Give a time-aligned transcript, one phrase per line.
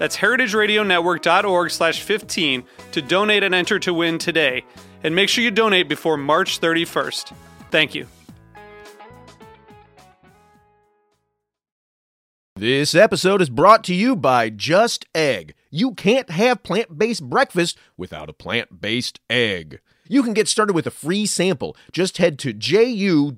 [0.00, 4.64] That's heritageradionetwork.org slash 15 to donate and enter to win today.
[5.04, 7.34] And make sure you donate before March 31st.
[7.70, 8.06] Thank you.
[12.56, 15.54] This episode is brought to you by Just Egg.
[15.70, 19.80] You can't have plant based breakfast without a plant based egg.
[20.08, 21.76] You can get started with a free sample.
[21.92, 23.36] Just head to ju.st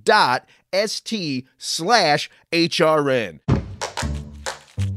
[1.58, 3.61] slash HRN.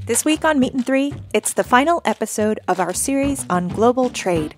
[0.06, 4.12] This week on Meat and Three, it's the final episode of our series on global
[4.12, 4.54] trade.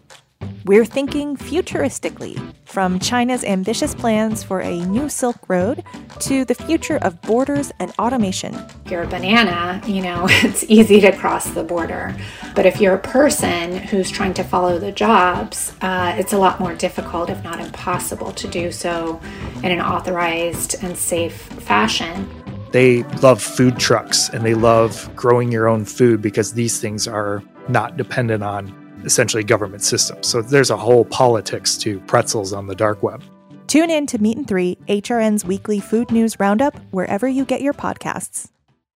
[0.66, 5.86] We're thinking futuristically, from China's ambitious plans for a new Silk Road
[6.20, 8.56] to the future of borders and automation.
[8.84, 12.14] If you're a banana, you know, it's easy to cross the border.
[12.54, 16.60] But if you're a person who's trying to follow the jobs, uh, it's a lot
[16.60, 19.22] more difficult, if not impossible, to do so
[19.64, 22.37] in an authorized and safe fashion.
[22.72, 27.44] They love food trucks and they love growing your own food because these things are
[27.70, 28.74] not dependent on
[29.06, 30.28] essentially government systems.
[30.28, 33.24] So there's a whole politics to pretzels on the dark web.
[33.68, 37.74] Tune in to Meat and Three, HRN's weekly food news roundup, wherever you get your
[37.74, 38.50] podcasts.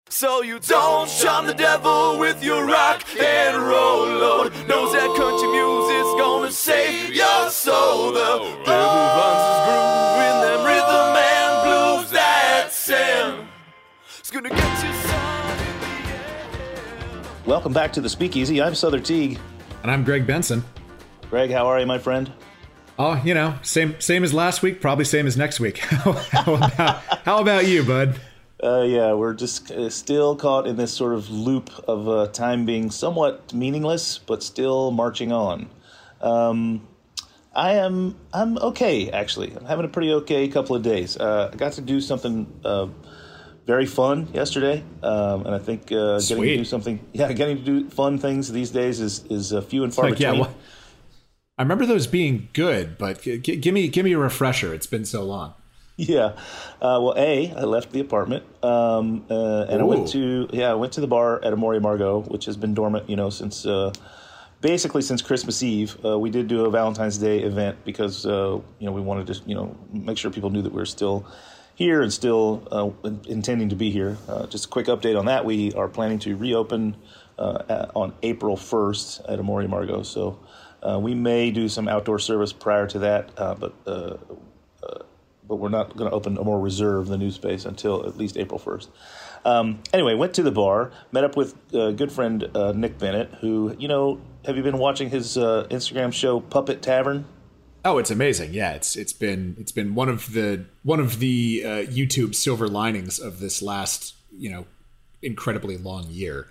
[0.10, 4.52] So you don't shun the devil with your rock and roll load.
[4.68, 8.12] Knows that country music's gonna save your soul.
[8.12, 10.11] The devil runs his groove
[17.52, 18.62] Welcome back to the Speakeasy.
[18.62, 19.38] I'm Sother Teague.
[19.82, 20.64] And I'm Greg Benson.
[21.30, 22.32] Greg, how are you, my friend?
[22.98, 25.78] Oh, you know, same same as last week, probably same as next week.
[25.80, 26.12] how,
[26.54, 28.18] about, how about you, bud?
[28.64, 32.66] Uh, yeah, we're just uh, still caught in this sort of loop of uh, time
[32.66, 35.70] being somewhat meaningless, but still marching on.
[36.22, 36.88] Um,
[37.54, 39.54] I am I'm okay actually.
[39.54, 41.18] I'm having a pretty okay couple of days.
[41.18, 42.88] Uh, I got to do something uh,
[43.66, 47.64] very fun yesterday, um, and I think uh, getting to do something yeah, getting to
[47.64, 50.48] do fun things these days is is uh, few and far Like, yeah, between.
[50.48, 50.56] well,
[51.58, 54.74] I remember those being good, but g- g- give me give me a refresher.
[54.74, 55.54] It's been so long.
[55.98, 56.34] Yeah.
[56.82, 60.74] Uh, well, a I left the apartment, um, uh, and I went to yeah I
[60.74, 63.66] went to the bar at Amor y Amargo, which has been dormant, you know, since
[63.68, 63.94] uh,
[64.62, 65.96] basically since Christmas Eve.
[66.04, 69.40] Uh, we did do a Valentine's Day event because uh, you know we wanted to
[69.46, 71.24] you know make sure people knew that we were still
[71.82, 74.18] here and still uh, in- intending to be here.
[74.28, 76.96] Uh, just a quick update on that: we are planning to reopen
[77.38, 80.06] uh, at, on April first at Amor y Amargo.
[80.06, 80.40] so.
[80.84, 84.18] Uh, we may do some outdoor service prior to that, uh, but uh,
[85.52, 88.38] but we're not going to open a more reserve, the new space, until at least
[88.38, 88.88] April 1st.
[89.44, 93.34] Um, anyway, went to the bar, met up with a good friend uh, Nick Bennett,
[93.42, 97.26] who, you know, have you been watching his uh, Instagram show Puppet Tavern?
[97.84, 98.54] Oh, it's amazing.
[98.54, 102.68] Yeah, it's it's been it's been one of the one of the uh, YouTube silver
[102.68, 104.66] linings of this last you know
[105.22, 106.48] incredibly long year.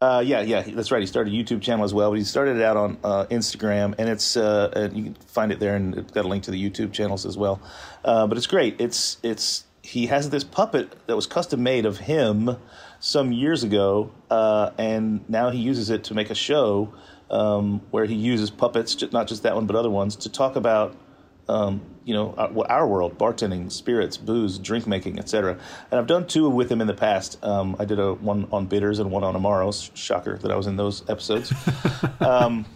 [0.00, 1.00] Uh, yeah, yeah, that's right.
[1.00, 3.94] He started a YouTube channel as well, but he started it out on uh, Instagram,
[3.98, 6.50] and it's uh, and you can find it there, and it's got a link to
[6.50, 7.60] the YouTube channels as well.
[8.04, 8.80] Uh, but it's great.
[8.80, 12.56] It's it's he has this puppet that was custom made of him
[13.00, 16.92] some years ago, uh, and now he uses it to make a show
[17.30, 20.96] um, where he uses puppets, not just that one, but other ones, to talk about
[21.48, 25.58] um, you know, our, our world, bartending, spirits, booze, drink making, etc.
[25.90, 27.42] And I've done two with him in the past.
[27.42, 29.90] Um, I did a one on bitters and one on amaros.
[29.94, 31.52] Shocker that I was in those episodes.
[32.20, 32.66] um,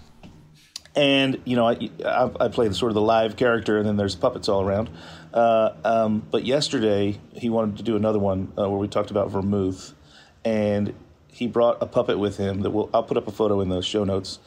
[0.97, 3.97] and you know, I, I, I play the sort of the live character, and then
[3.97, 4.91] there's puppets all around.
[5.33, 9.31] Uh, um, but yesterday he wanted to do another one uh, where we talked about
[9.31, 9.95] vermouth,
[10.45, 10.95] and
[11.33, 13.83] he brought a puppet with him that will I'll put up a photo in the
[13.83, 14.39] show notes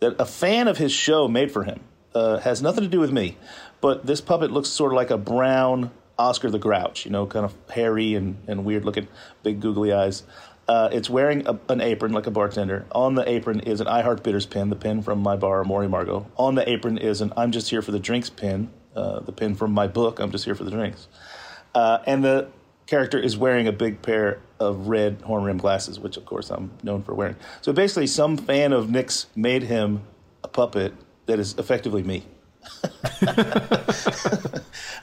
[0.00, 1.80] that a fan of his show made for him.
[2.14, 3.36] Uh, has nothing to do with me,
[3.80, 7.44] but this puppet looks sort of like a brown Oscar the Grouch, you know, kind
[7.44, 9.06] of hairy and, and weird looking,
[9.42, 10.24] big googly eyes.
[10.66, 12.86] Uh, it's wearing a, an apron like a bartender.
[12.92, 15.80] On the apron is an I Heart Bitters pin, the pin from my bar, Amor
[15.80, 16.26] y Amargo.
[16.36, 19.54] On the apron is an I'm Just Here for the Drinks pin, uh, the pin
[19.54, 20.18] from my book.
[20.18, 21.06] I'm just here for the drinks.
[21.74, 22.48] Uh, and the
[22.88, 26.70] character is wearing a big pair of red horn rim glasses, which of course I'm
[26.82, 27.36] known for wearing.
[27.60, 30.02] So basically, some fan of Nick's made him
[30.42, 30.94] a puppet
[31.26, 32.24] that is effectively me.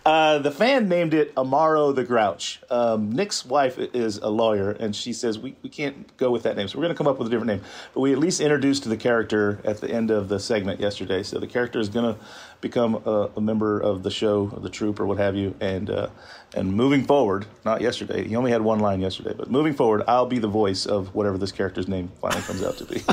[0.05, 2.61] uh, the fan named it Amaro the Grouch.
[2.69, 6.57] Um, Nick's wife is a lawyer, and she says we, we can't go with that
[6.57, 7.61] name, so we're going to come up with a different name.
[7.93, 11.39] But we at least introduced the character at the end of the segment yesterday, so
[11.39, 12.19] the character is going to
[12.61, 15.55] become a, a, member of the show, of the troupe, or what have you.
[15.59, 16.09] And uh,
[16.55, 20.25] and moving forward, not yesterday, he only had one line yesterday, but moving forward, I'll
[20.25, 23.03] be the voice of whatever this character's name finally comes out to be.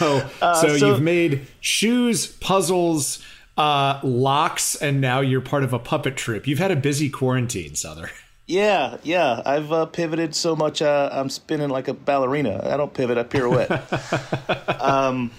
[0.03, 3.23] So, uh, so, so, you've made shoes, puzzles,
[3.57, 6.47] uh, locks, and now you're part of a puppet troupe.
[6.47, 8.09] You've had a busy quarantine, Sother.
[8.45, 9.41] Yeah, yeah.
[9.45, 10.81] I've uh, pivoted so much.
[10.81, 12.61] Uh, I'm spinning like a ballerina.
[12.63, 13.17] I don't pivot.
[13.17, 14.81] I pirouette.
[14.81, 15.31] um,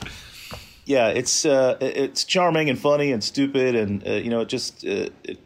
[0.86, 4.84] yeah, it's uh, it's charming and funny and stupid, and uh, you know, it just
[4.86, 5.38] uh, it,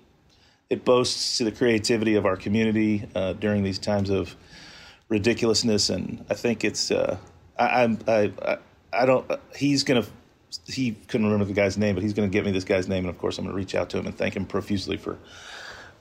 [0.71, 4.37] it boasts to the creativity of our community uh, during these times of
[5.09, 7.17] ridiculousness, and I think it's uh,
[7.59, 8.59] I, I, I
[8.93, 9.31] I don't.
[9.57, 10.05] He's gonna.
[10.67, 13.11] He couldn't remember the guy's name, but he's gonna give me this guy's name, and
[13.11, 15.19] of course, I'm gonna reach out to him and thank him profusely for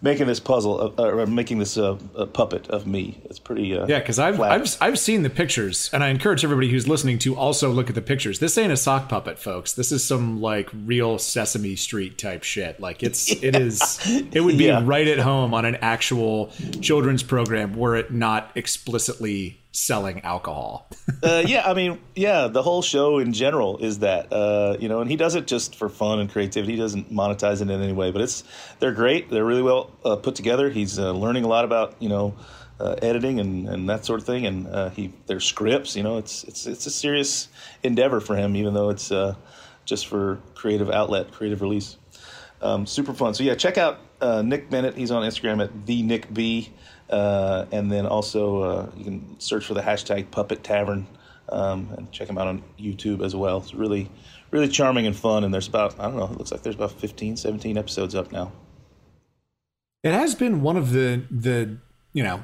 [0.01, 1.95] making this puzzle uh, or making this uh,
[2.33, 3.19] puppet of me.
[3.25, 3.77] It's pretty.
[3.77, 7.19] Uh, yeah, because I've I've I've seen the pictures, and I encourage everybody who's listening
[7.19, 8.39] to also look at the pictures.
[8.39, 9.73] This ain't a sock puppet, folks.
[9.73, 12.79] This is some like real Sesame Street type shit.
[12.79, 13.37] Like it's yeah.
[13.49, 13.99] it is.
[14.31, 14.81] It would be yeah.
[14.83, 16.51] right at home on an actual
[16.81, 20.89] children's program were it not explicitly selling alcohol.
[21.23, 25.01] uh, yeah, I mean, yeah, the whole show in general is that, uh, you know,
[25.01, 26.73] and he does it just for fun and creativity.
[26.73, 28.43] He doesn't monetize it in any way, but it's
[28.79, 29.29] they're great.
[29.29, 30.71] They're really well uh, put together.
[30.71, 32.35] He's uh, learning a lot about, you know,
[32.79, 35.95] uh, editing and, and that sort of thing, and uh, he their scripts.
[35.95, 37.47] You know, it's it's it's a serious
[37.81, 39.11] endeavor for him, even though it's
[39.85, 41.97] just for creative outlet, creative release.
[42.61, 43.33] Um, super fun.
[43.33, 44.95] So yeah, check out Nick Bennett.
[44.95, 46.71] He's on Instagram at the Nick B.
[47.09, 51.07] Uh, and then also uh, you can search for the hashtag Puppet Tavern
[51.49, 53.59] um, and check him out on YouTube as well.
[53.59, 54.09] It's really,
[54.51, 55.43] really charming and fun.
[55.43, 58.31] And there's about, I don't know, it looks like there's about 15, 17 episodes up
[58.31, 58.51] now.
[60.03, 61.77] It has been one of the, the
[62.13, 62.43] you know,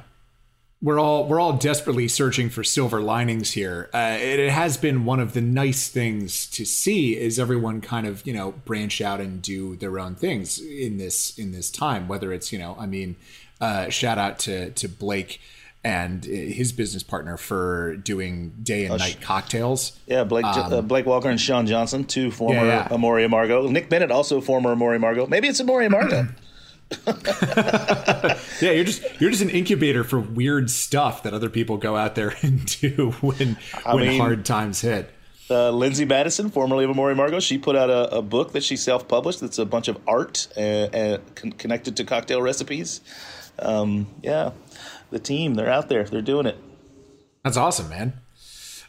[0.82, 3.88] we're all we're all desperately searching for silver linings here.
[3.94, 8.06] Uh, it, it, has been one of the nice things to see is everyone kind
[8.06, 12.06] of you know branch out and do their own things in this in this time.
[12.06, 13.16] Whether it's you know, I mean,
[13.60, 15.40] uh, shout out to to Blake
[15.84, 19.98] and his business partner for doing day and oh, night cocktails.
[20.06, 22.96] Yeah, Blake um, uh, Blake Walker and Sean Johnson, two former yeah, yeah.
[22.96, 23.70] Amargo.
[23.70, 25.28] Nick Bennett, also former Amor y Amargo.
[25.28, 26.28] Maybe it's Amor y Amargo.
[28.60, 32.14] yeah, you're just you're just an incubator for weird stuff that other people go out
[32.14, 35.10] there and do when I when mean, hard times hit.
[35.50, 38.64] Uh, Lindsay Madison, formerly of Amor y Amargo, she put out a, a book that
[38.64, 39.40] she self published.
[39.40, 43.02] That's a bunch of art uh, uh, con- connected to cocktail recipes
[43.58, 44.50] um, yeah,
[45.10, 46.56] the team they're out there, they're doing it.
[47.42, 48.14] That's awesome, man.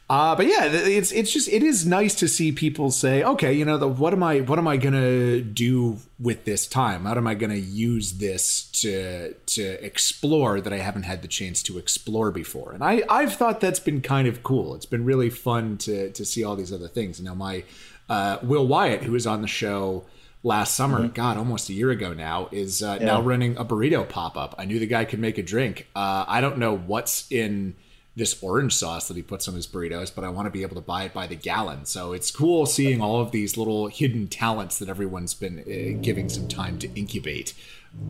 [0.08, 3.66] Uh, but yeah, it's it's just it is nice to see people say, okay, you
[3.66, 7.06] know, the, what am I what am I gonna do with this time?
[7.06, 11.64] How am I gonna use this to to explore that I haven't had the chance
[11.64, 12.72] to explore before?
[12.72, 14.76] And I I've thought that's been kind of cool.
[14.76, 17.20] It's been really fun to to see all these other things.
[17.20, 17.64] Now my
[18.08, 20.06] uh, Will Wyatt, who was on the show
[20.44, 21.14] last summer, mm-hmm.
[21.14, 23.08] God, almost a year ago now, is uh, yeah.
[23.08, 24.54] now running a burrito pop up.
[24.60, 25.88] I knew the guy could make a drink.
[25.96, 27.76] Uh, I don't know what's in
[28.16, 30.76] this orange sauce that he puts on his burritos, but I want to be able
[30.76, 31.86] to buy it by the gallon.
[31.86, 36.30] So it's cool seeing all of these little hidden talents that everyone's been uh, giving
[36.30, 37.54] some time to incubate.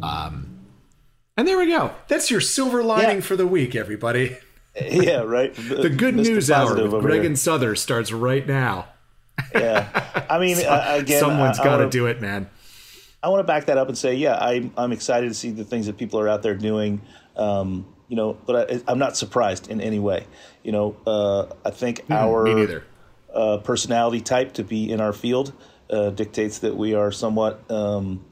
[0.04, 0.60] Um,
[1.38, 1.92] and there we go.
[2.08, 3.24] That's your silver lining yeah.
[3.24, 4.38] for the week, everybody.
[4.78, 5.56] Yeah, right.
[5.70, 6.24] the good Mr.
[6.26, 7.28] news hour with Greg here.
[7.28, 8.90] and Sother starts right now
[9.54, 12.50] yeah, I mean, uh, again, someone's got to do it, man.
[13.24, 15.64] I want to back that up and say, yeah, I'm I'm excited to see the
[15.64, 17.02] things that people are out there doing.
[17.36, 20.26] Um, you know, but I, am not surprised in any way.
[20.64, 22.84] You know, uh, I think mm, our
[23.34, 25.54] uh, personality type to be in our field
[25.90, 28.26] uh, dictates that we are somewhat, um,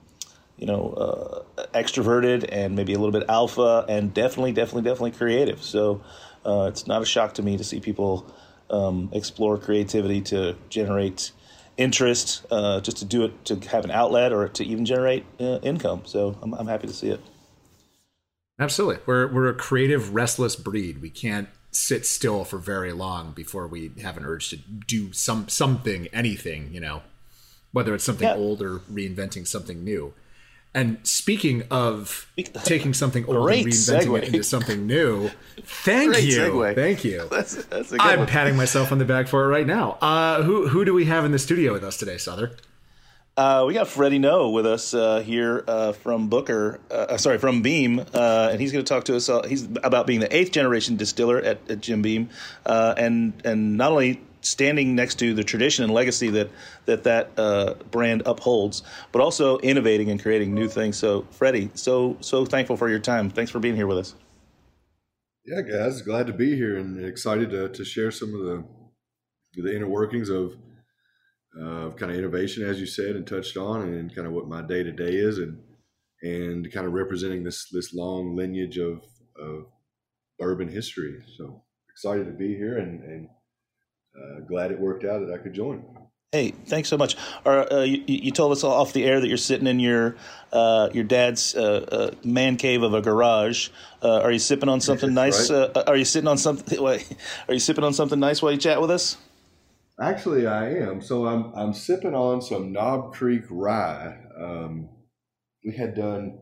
[0.58, 5.62] you know, uh, extroverted and maybe a little bit alpha, and definitely, definitely, definitely creative.
[5.63, 6.01] So
[6.46, 8.32] uh, it's not a shock to me to see people
[8.70, 11.32] um, explore creativity to generate
[11.77, 15.60] interest, uh, just to do it to have an outlet or to even generate uh,
[15.63, 16.03] income.
[16.06, 17.20] So I'm, I'm happy to see it.
[18.60, 21.01] Absolutely, we're we're a creative, restless breed.
[21.01, 25.50] We can't sit still for very long before we have an urge to do some
[25.50, 26.69] something, anything.
[26.72, 27.01] You know,
[27.72, 28.36] whether it's something yeah.
[28.36, 30.13] old or reinventing something new.
[30.75, 32.31] And speaking of
[32.63, 34.17] taking something old and reinventing segue.
[34.17, 35.29] it into something new,
[35.63, 36.75] thank Great you, segue.
[36.75, 37.27] thank you.
[37.31, 38.27] That's, that's I'm one.
[38.27, 39.98] patting myself on the back for it right now.
[40.01, 42.55] Uh, who who do we have in the studio with us today, Sother?
[43.35, 47.63] Uh, we got Freddie Noe with us uh, here uh, from Booker, uh, sorry, from
[47.63, 49.27] Beam, uh, and he's going to talk to us.
[49.27, 52.29] Uh, he's about being the eighth generation distiller at, at Jim Beam,
[52.65, 56.51] and and not only standing next to the tradition and legacy that
[56.85, 60.95] that that brand upholds, but also innovating and creating new things.
[60.95, 63.31] So, Freddie, so so thankful for your time.
[63.31, 64.15] Thanks for being here with us.
[65.43, 68.63] Yeah, guys, glad to be here and excited to to share some of the
[69.55, 70.53] the inner workings of
[71.60, 74.62] uh, kind of innovation, as you said and touched on, and kind of what my
[74.62, 75.60] day to day is, and
[76.22, 79.03] and kind of representing this this long lineage of
[79.39, 79.65] of
[80.39, 81.24] bourbon history.
[81.38, 83.27] So excited to be here, and and
[84.15, 85.83] uh, glad it worked out that I could join.
[86.33, 87.15] Hey, thanks so much.
[87.45, 90.15] uh, you, you, told us off the air that you're sitting in your
[90.51, 93.69] uh, your dad's uh, uh man cave of a garage.
[94.01, 95.51] Uh, are you sipping on something nice?
[95.51, 95.69] Right.
[95.75, 96.79] Uh, are you sitting on something?
[97.48, 99.17] Are you sipping on something nice while you chat with us?
[100.01, 101.01] Actually, I am.
[101.01, 104.17] So I'm I'm sipping on some Knob Creek rye.
[104.35, 104.89] Um,
[105.63, 106.39] we had done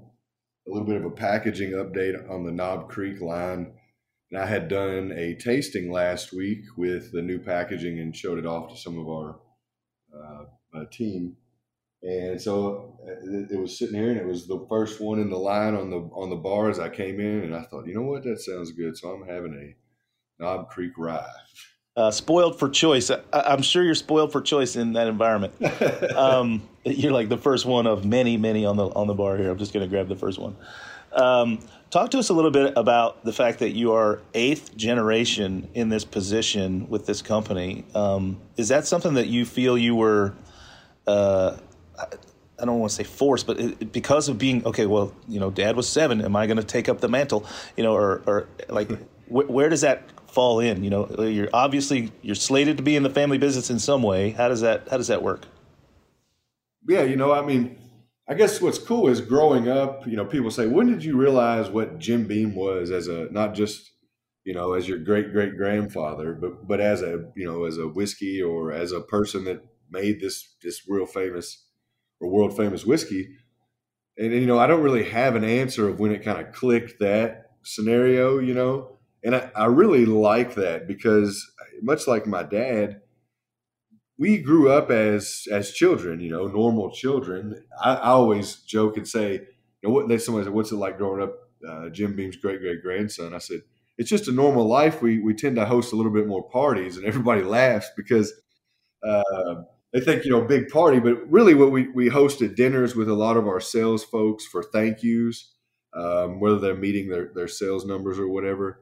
[0.68, 3.74] a little bit of a packaging update on the Knob Creek line,
[4.32, 8.46] and I had done a tasting last week with the new packaging and showed it
[8.46, 9.40] off to some of our
[10.16, 11.36] uh, uh, team.
[12.04, 15.30] And so uh, it, it, was sitting here, and it was the first one in
[15.30, 17.96] the line on the on the bar as I came in, and I thought, you
[17.96, 18.98] know what, that sounds good.
[18.98, 21.28] So I'm having a Knob Creek rye
[21.96, 23.12] uh, spoiled for choice.
[23.12, 25.54] I, am sure you're spoiled for choice in that environment.
[26.16, 29.52] um, you're like the first one of many, many on the on the bar here.
[29.52, 30.56] I'm just going to grab the first one.
[31.12, 35.70] Um, talk to us a little bit about the fact that you are eighth generation
[35.74, 37.84] in this position with this company.
[37.94, 40.34] Um, is that something that you feel you were?
[41.06, 41.58] Uh,
[41.98, 44.86] I don't want to say forced, but it, because of being okay.
[44.86, 46.22] Well, you know, Dad was seven.
[46.22, 47.46] Am I going to take up the mantle?
[47.76, 48.90] You know, or or like,
[49.28, 50.84] wh- where does that fall in?
[50.84, 54.32] You know, you're obviously you're slated to be in the family business in some way.
[54.32, 55.46] How does that how does that work?
[56.88, 57.78] Yeah, you know, I mean,
[58.28, 60.08] I guess what's cool is growing up.
[60.08, 63.54] You know, people say, when did you realize what Jim Beam was as a not
[63.54, 63.92] just
[64.46, 67.88] you know as your great great grandfather, but but as a you know as a
[67.88, 71.66] whiskey or as a person that made this this real famous
[72.20, 73.28] or world famous whiskey.
[74.18, 76.54] And, and you know, I don't really have an answer of when it kind of
[76.54, 78.40] clicked that scenario.
[78.40, 81.52] You know, and I, I really like that because
[81.82, 83.02] much like my dad,
[84.18, 87.64] we grew up as as children, you know, normal children.
[87.82, 89.42] I, I always joke and say, you
[89.84, 91.34] know, what they somebody said, what's it like growing up
[91.68, 93.34] uh, Jim Beam's great great grandson?
[93.34, 93.62] I said,
[93.98, 95.02] it's just a normal life.
[95.02, 98.34] We we tend to host a little bit more parties, and everybody laughs because
[99.08, 99.64] uh,
[99.94, 103.14] they think you know big party, but really what we we hosted dinners with a
[103.14, 105.54] lot of our sales folks for thank yous,
[105.96, 108.80] um, whether they're meeting their their sales numbers or whatever.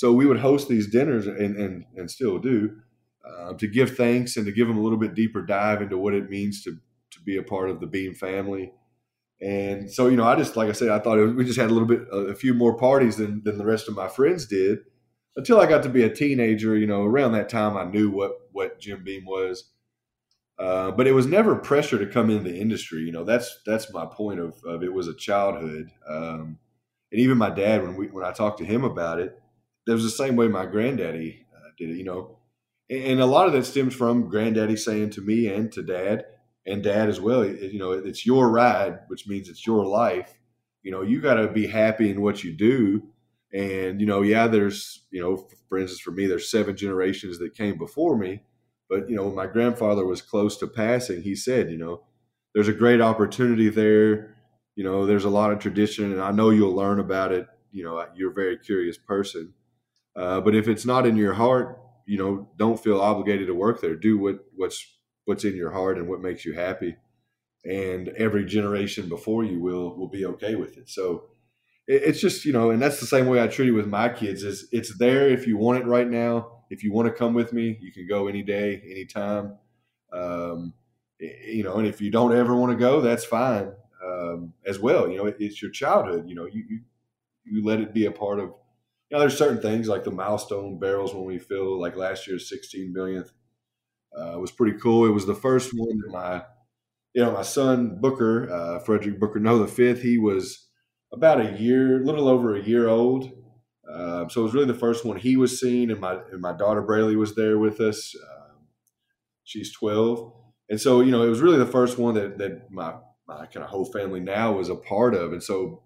[0.00, 2.74] So we would host these dinners and and, and still do
[3.22, 6.14] uh, to give thanks and to give them a little bit deeper dive into what
[6.14, 6.78] it means to
[7.10, 8.72] to be a part of the Beam family.
[9.42, 11.68] And so you know, I just like I said, I thought was, we just had
[11.68, 14.78] a little bit a few more parties than than the rest of my friends did
[15.36, 16.78] until I got to be a teenager.
[16.78, 19.70] You know, around that time, I knew what what Jim Beam was.
[20.58, 23.02] Uh, but it was never pressure to come into the industry.
[23.02, 25.90] You know, that's that's my point of, of it was a childhood.
[26.08, 26.58] Um,
[27.12, 29.36] and even my dad, when we when I talked to him about it,
[29.86, 32.38] that was the same way my granddaddy uh, did it, you know.
[32.88, 36.24] And, and, a lot of that stems from granddaddy saying to me and to dad
[36.66, 40.34] and dad as well, you know, it's your ride, which means it's your life.
[40.82, 43.02] You know, you got to be happy in what you do.
[43.52, 47.54] And, you know, yeah, there's, you know, for instance, for me, there's seven generations that
[47.54, 48.42] came before me.
[48.88, 52.02] But, you know, when my grandfather was close to passing, he said, you know,
[52.54, 54.36] there's a great opportunity there.
[54.76, 57.46] You know, there's a lot of tradition, and I know you'll learn about it.
[57.72, 59.52] You know, you're a very curious person
[60.20, 63.80] uh, but if it's not in your heart, you know, don't feel obligated to work
[63.80, 63.96] there.
[63.96, 64.86] Do what what's
[65.24, 66.96] what's in your heart and what makes you happy,
[67.64, 70.90] and every generation before you will will be okay with it.
[70.90, 71.30] So
[71.88, 74.10] it, it's just you know, and that's the same way I treat it with my
[74.10, 74.42] kids.
[74.42, 76.64] Is it's there if you want it right now.
[76.68, 79.56] If you want to come with me, you can go any day, anytime.
[80.12, 80.74] Um,
[81.18, 83.72] you know, and if you don't ever want to go, that's fine
[84.04, 85.08] um, as well.
[85.08, 86.28] You know, it, it's your childhood.
[86.28, 86.80] You know, you, you
[87.44, 88.52] you let it be a part of
[89.10, 92.48] you know, there's certain things like the milestone barrels when we fill, like last year's
[92.48, 93.32] 16 millionth
[94.16, 95.06] uh, was pretty cool.
[95.06, 96.42] It was the first one that my,
[97.14, 100.68] you know, my son Booker, uh, Frederick Booker, Noe, the fifth, he was
[101.12, 103.32] about a year, a little over a year old.
[103.90, 106.52] Uh, so it was really the first one he was seeing, and my and my
[106.52, 108.14] daughter Braylee was there with us.
[108.16, 108.66] Um,
[109.44, 110.32] she's 12,
[110.68, 112.94] and so you know it was really the first one that that my
[113.26, 115.82] my kind of whole family now was a part of, and so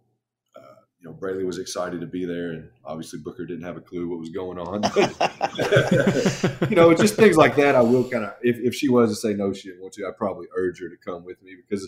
[1.04, 4.08] you know, Braley was excited to be there, and obviously Booker didn't have a clue
[4.08, 4.82] what was going on.
[6.70, 7.74] you know, just things like that.
[7.74, 10.06] I will kind of, if, if she was to say no, she didn't want to,
[10.06, 11.86] I'd probably urge her to come with me because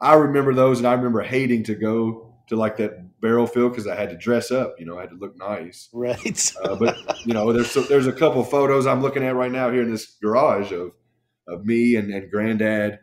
[0.00, 3.88] I remember those, and I remember hating to go to like that barrel field because
[3.88, 4.76] I had to dress up.
[4.78, 5.88] You know, I had to look nice.
[5.92, 6.52] Right.
[6.62, 6.96] uh, but
[7.26, 10.16] you know, there's there's a couple photos I'm looking at right now here in this
[10.22, 10.92] garage of
[11.48, 13.00] of me and, and granddad,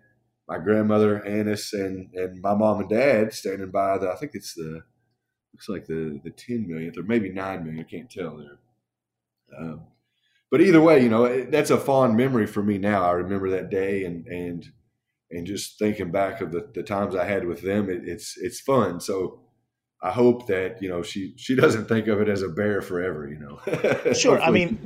[0.48, 4.10] my grandmother Annis, and and my mom and dad standing by the.
[4.10, 4.84] I think it's the
[5.53, 7.86] looks like the the ten millionth or maybe nine million.
[7.86, 8.60] I can't tell there.
[9.58, 9.81] Um,
[10.50, 13.03] but either way, you know, that's a fond memory for me now.
[13.03, 14.65] I remember that day and and
[15.31, 18.60] and just thinking back of the, the times I had with them, it, it's it's
[18.60, 19.00] fun.
[19.00, 19.39] So
[20.03, 23.27] I hope that you know she she doesn't think of it as a bear forever.
[23.27, 24.13] You know.
[24.13, 24.41] Sure.
[24.41, 24.79] I mean,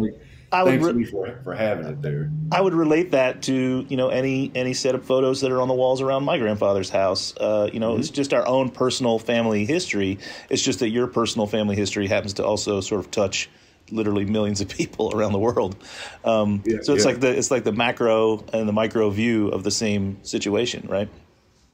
[0.51, 2.31] I would thanks re- for, for having it there.
[2.51, 5.67] I would relate that to you know any any set of photos that are on
[5.67, 7.33] the walls around my grandfather's house.
[7.37, 8.01] Uh, you know, Mm-hmm.
[8.01, 10.19] it's just our own personal family history.
[10.49, 13.49] It's just that your personal family history happens to also sort of touch
[13.91, 15.75] literally millions of people around the world.
[16.23, 17.11] Um, Yeah, so it's yeah.
[17.11, 21.09] like the it's like the macro and the micro view of the same situation, right?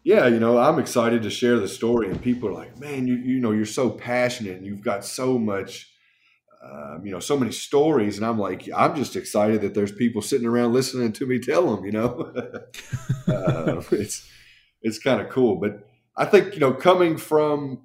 [0.04, 3.16] Yeah, you know, I'm excited to share the story, and people are like, "Man, you
[3.18, 5.91] you know, you're so passionate, and you've got so much."
[6.64, 10.22] Um, you know, so many stories, and I'm like, I'm just excited that there's people
[10.22, 11.86] sitting around listening to me tell them.
[11.86, 12.34] You know,
[13.28, 14.30] uh, it's
[14.82, 15.56] it's kind of cool.
[15.56, 17.82] But I think you know, coming from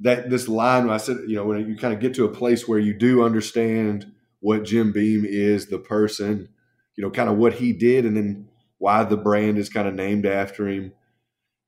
[0.00, 2.68] that this line, I said, you know, when you kind of get to a place
[2.68, 6.48] where you do understand what Jim Beam is, the person,
[6.96, 8.48] you know, kind of what he did, and then
[8.78, 10.92] why the brand is kind of named after him.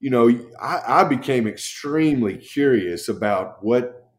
[0.01, 0.29] You know,
[0.61, 4.13] I, I became extremely curious about what,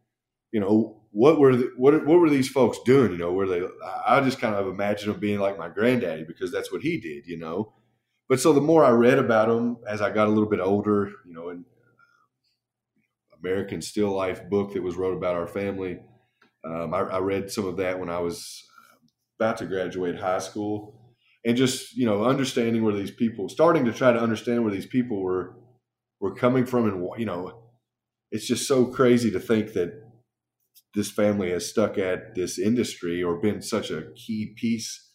[0.52, 3.12] you know, what were the, what what were these folks doing?
[3.12, 3.62] You know, were they?
[4.06, 7.28] I just kind of imagine them being like my granddaddy because that's what he did.
[7.28, 7.74] You know,
[8.30, 11.12] but so the more I read about them as I got a little bit older,
[11.26, 11.66] you know, and
[13.40, 16.00] American Still Life book that was wrote about our family.
[16.66, 18.64] Um, I, I read some of that when I was
[19.40, 23.94] about to graduate high school, and just you know understanding where these people, starting to
[23.94, 25.56] try to understand where these people were
[26.20, 27.64] were coming from, and you know,
[28.32, 30.07] it's just so crazy to think that
[30.98, 35.08] this family has stuck at this industry or been such a key piece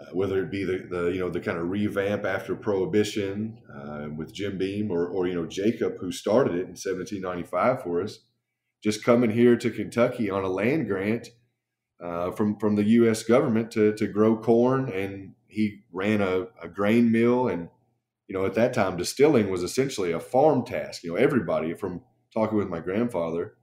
[0.00, 4.08] uh, whether it be the, the you know the kind of revamp after prohibition uh,
[4.16, 8.20] with Jim Beam or or you know Jacob who started it in 1795 for us,
[8.82, 11.28] just coming here to Kentucky on a land grant
[12.02, 13.24] uh, from from the U.S.
[13.24, 17.68] government to to grow corn, and he ran a, a grain mill, and
[18.28, 21.02] you know at that time distilling was essentially a farm task.
[21.02, 23.54] You know everybody from talking with my grandfather,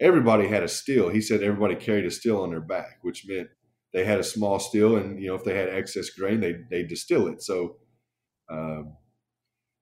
[0.00, 1.08] everybody had a still.
[1.08, 3.48] He said everybody carried a still on their back, which meant
[3.92, 6.82] they had a small still, and you know if they had excess grain, they they
[6.82, 7.42] distill it.
[7.42, 7.76] So,
[8.50, 8.96] um,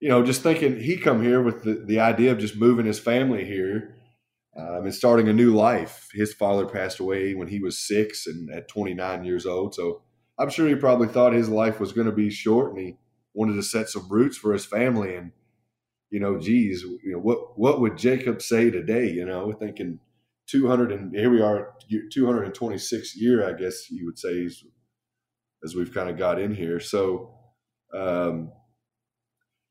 [0.01, 2.99] you know, just thinking he come here with the, the idea of just moving his
[2.99, 3.97] family here
[4.57, 6.09] um, and starting a new life.
[6.13, 9.75] His father passed away when he was six and at 29 years old.
[9.75, 10.03] So
[10.39, 12.97] I'm sure he probably thought his life was going to be short, and he
[13.35, 15.15] wanted to set some roots for his family.
[15.15, 15.33] And
[16.11, 19.11] you know, geez, you know what what would Jacob say today?
[19.11, 19.99] You know, thinking
[20.47, 21.75] 200 and here we are
[22.13, 24.47] 226 year i guess you would say
[25.65, 26.79] as, we've kind of got in here.
[26.79, 27.35] So
[27.95, 28.53] um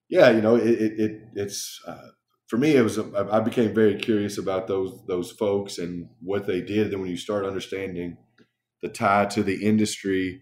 [0.10, 2.10] yeah you know it, it, it it's uh,
[2.48, 6.46] for me it was a, i became very curious about those those folks and what
[6.46, 6.92] they did.
[6.92, 8.18] Then when you start understanding
[8.82, 10.42] the tie to the industry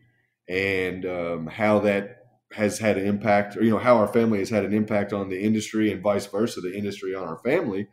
[0.49, 4.49] and um, how that has had an impact or you know how our family has
[4.49, 7.87] had an impact on the industry and vice versa the industry on our family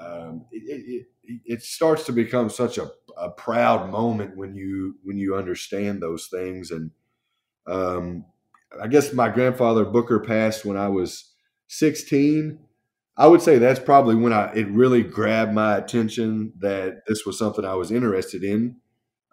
[0.00, 5.18] um, it, it, it starts to become such a, a proud moment when you when
[5.18, 6.70] you understand those things.
[6.70, 6.90] And
[7.66, 8.24] um,
[8.80, 11.32] I guess my grandfather Booker passed when I was
[11.68, 12.58] 16
[13.16, 17.38] I would say that's probably when I it really grabbed my attention that this was
[17.38, 18.76] something I was interested in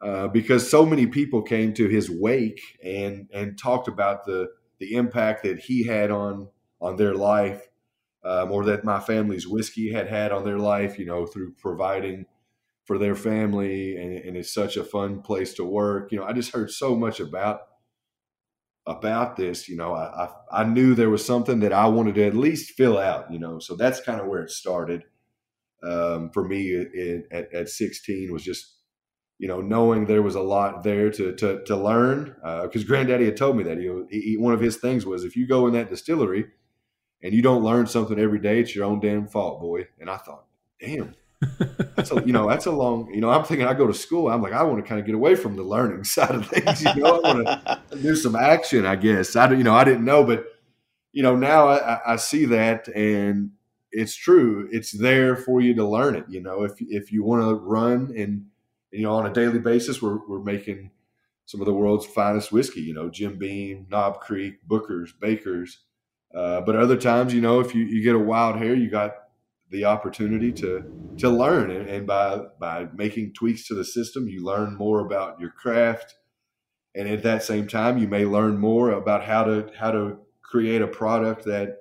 [0.02, 4.50] uh, because so many people came to his wake and and talked about the
[4.80, 6.48] the impact that he had on
[6.80, 7.68] on their life
[8.26, 12.26] um, or that my family's whiskey had had on their life, you know, through providing
[12.86, 16.12] for their family, and, and, it's such a fun place to work.
[16.12, 17.62] You know, I just heard so much about
[18.86, 19.70] about this.
[19.70, 22.72] You know, I I, I knew there was something that I wanted to at least
[22.72, 23.32] fill out.
[23.32, 25.04] You know, so that's kind of where it started
[25.84, 28.78] um, for me in, at, at 16 was just
[29.40, 33.26] you know knowing there was a lot there to to, to learn because uh, Granddaddy
[33.26, 35.74] had told me that he, he one of his things was if you go in
[35.74, 36.46] that distillery
[37.24, 39.88] and you don't learn something every day, it's your own damn fault, boy.
[40.00, 40.46] And I thought,
[40.80, 41.16] damn,
[41.96, 44.30] that's a, you know, that's a long, you know, I'm thinking I go to school.
[44.30, 46.84] I'm like, I want to kind of get away from the learning side of things.
[46.84, 49.36] You know, I want to do some action, I guess.
[49.36, 50.46] I, you know, I didn't know, but
[51.14, 53.52] you know, now I, I see that and
[53.94, 54.68] it's true.
[54.72, 56.26] It's there for you to learn it.
[56.28, 58.48] You know, if if you want to run and
[58.92, 60.90] you know on a daily basis, we're we're making
[61.46, 62.82] some of the world's finest whiskey.
[62.82, 65.80] You know, Jim Beam, Knob Creek, Booker's, Baker's.
[66.36, 69.12] Uh, but other times, you know, if you, you get a wild hair, you got
[69.70, 70.84] the opportunity to
[71.18, 75.40] to learn, and, and by by making tweaks to the system, you learn more about
[75.40, 76.16] your craft,
[76.96, 80.82] and at that same time, you may learn more about how to how to create
[80.82, 81.78] a product that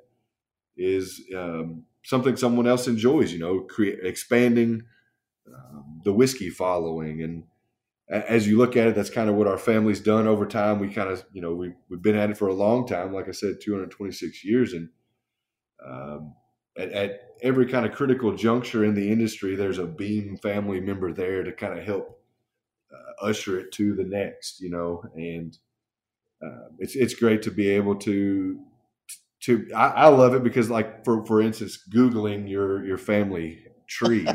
[0.76, 3.32] is um, something someone else enjoys.
[3.32, 4.82] You know, create expanding
[5.46, 7.44] um, the whiskey following, and
[8.08, 10.78] as you look at it, that's kind of what our family's done over time.
[10.78, 13.12] We kind of, you know, we we've been at it for a long time.
[13.12, 14.88] Like I said, 226 years, and
[15.86, 16.34] um,
[16.76, 21.12] at, at every kind of critical juncture in the industry, there's a Beam family member
[21.12, 22.20] there to kind of help
[22.92, 24.60] uh, usher it to the next.
[24.60, 25.56] You know, and
[26.44, 28.60] uh, it's it's great to be able to
[29.42, 34.26] to I, I, love it because like for for instance googling your your family tree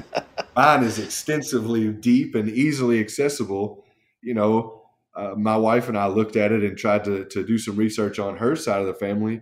[0.56, 3.84] mine is extensively deep and easily accessible
[4.22, 4.84] you know
[5.16, 8.20] uh, my wife and i looked at it and tried to, to do some research
[8.20, 9.42] on her side of the family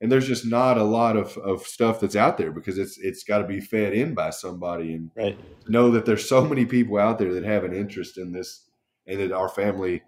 [0.00, 3.24] and there's just not a lot of, of stuff that's out there because it's it's
[3.24, 5.38] got to be fed in by somebody and right.
[5.68, 8.64] know that there's so many people out there that have an interest in this
[9.06, 10.02] and that our family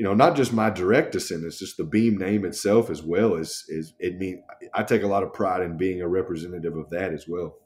[0.00, 3.66] you know, not just my direct descendants, just the Beam name itself as well is
[3.68, 7.12] is it mean I take a lot of pride in being a representative of that
[7.12, 7.56] as well.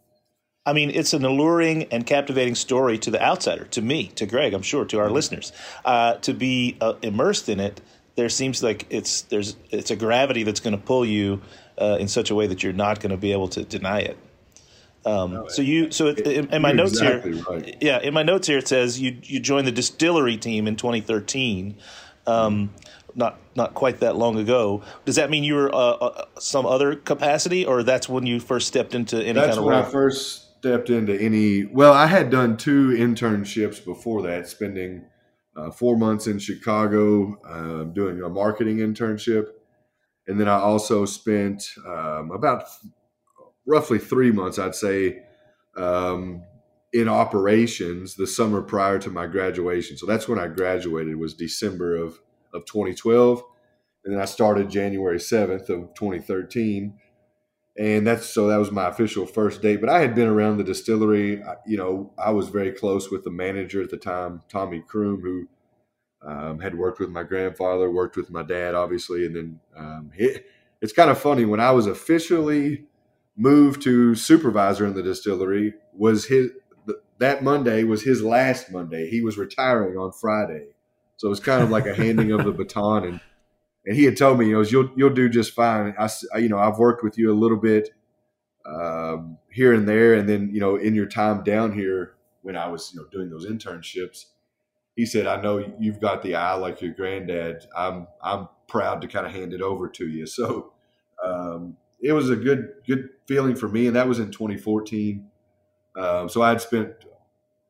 [0.66, 4.54] I mean, it's an alluring and captivating story to the outsider, to me, to Greg,
[4.54, 5.14] I'm sure, to our mm-hmm.
[5.14, 5.52] listeners.
[5.84, 7.80] Uh, to be uh, immersed in it,
[8.16, 11.42] there seems like it's there's it's a gravity that's going to pull you
[11.78, 14.16] uh, in such a way that you're not going to be able to deny it.
[15.04, 17.76] Um, no, so you so it, in, in my notes exactly here, right.
[17.82, 21.76] yeah, in my notes here it says you you joined the distillery team in 2013
[22.26, 22.70] um,
[23.14, 24.82] not not quite that long ago.
[25.04, 28.66] Does that mean you were uh, uh, some other capacity, or that's when you first
[28.66, 29.84] stepped into any that's kind of when role?
[29.84, 31.66] I first stepped into any.
[31.66, 35.04] Well, I had done two internships before that, spending
[35.54, 39.48] uh, four months in Chicago uh, doing a marketing internship,
[40.26, 42.64] and then I also spent um, about
[43.66, 45.22] roughly three months, I'd say.
[45.76, 46.44] Um,
[46.92, 49.96] in operations the summer prior to my graduation.
[49.96, 52.20] So that's when I graduated was December of,
[52.54, 53.42] of 2012.
[54.04, 56.96] And then I started January 7th of 2013.
[57.76, 59.80] And that's so that was my official first date.
[59.80, 61.42] But I had been around the distillery.
[61.66, 65.48] You know, I was very close with the manager at the time, Tommy Kroom, who
[66.22, 69.26] um, had worked with my grandfather, worked with my dad, obviously.
[69.26, 70.36] And then um, he,
[70.80, 72.84] it's kind of funny when I was officially
[73.36, 76.50] moved to supervisor in the distillery was his
[77.18, 79.08] that Monday was his last Monday.
[79.08, 80.66] He was retiring on Friday,
[81.16, 83.04] so it was kind of like a handing of the baton.
[83.04, 83.20] And
[83.86, 86.58] and he had told me, he goes, "You'll you'll do just fine." I, you know,
[86.58, 87.90] I've worked with you a little bit
[88.66, 92.68] um, here and there, and then you know, in your time down here when I
[92.68, 94.26] was you know doing those internships,
[94.96, 97.66] he said, "I know you've got the eye like your granddad.
[97.76, 100.72] I'm I'm proud to kind of hand it over to you." So.
[101.24, 105.26] Um, it was a good good feeling for me, and that was in 2014.
[105.96, 106.92] Um, so I had spent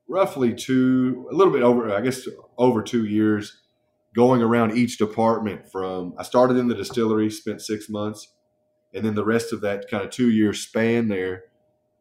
[0.08, 2.26] roughly two, a little bit over, I guess,
[2.58, 3.60] over two years
[4.14, 5.70] going around each department.
[5.70, 8.32] From I started in the distillery, spent six months,
[8.92, 11.44] and then the rest of that kind of two year span there,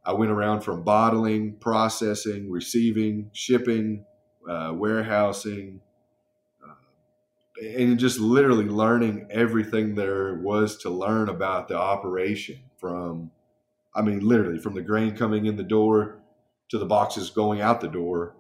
[0.06, 4.06] I went around from bottling, processing, receiving, shipping,
[4.50, 5.82] uh, warehousing,
[6.64, 13.32] uh, and just literally learning everything there was to learn about the operation from
[13.96, 16.20] I mean, literally from the grain coming in the door
[16.70, 18.36] to the boxes going out the door.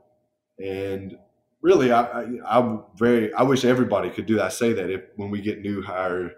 [0.59, 1.17] And
[1.63, 4.45] really, I, I, am very, I wish everybody could do that.
[4.45, 6.33] I say that if when we get new hired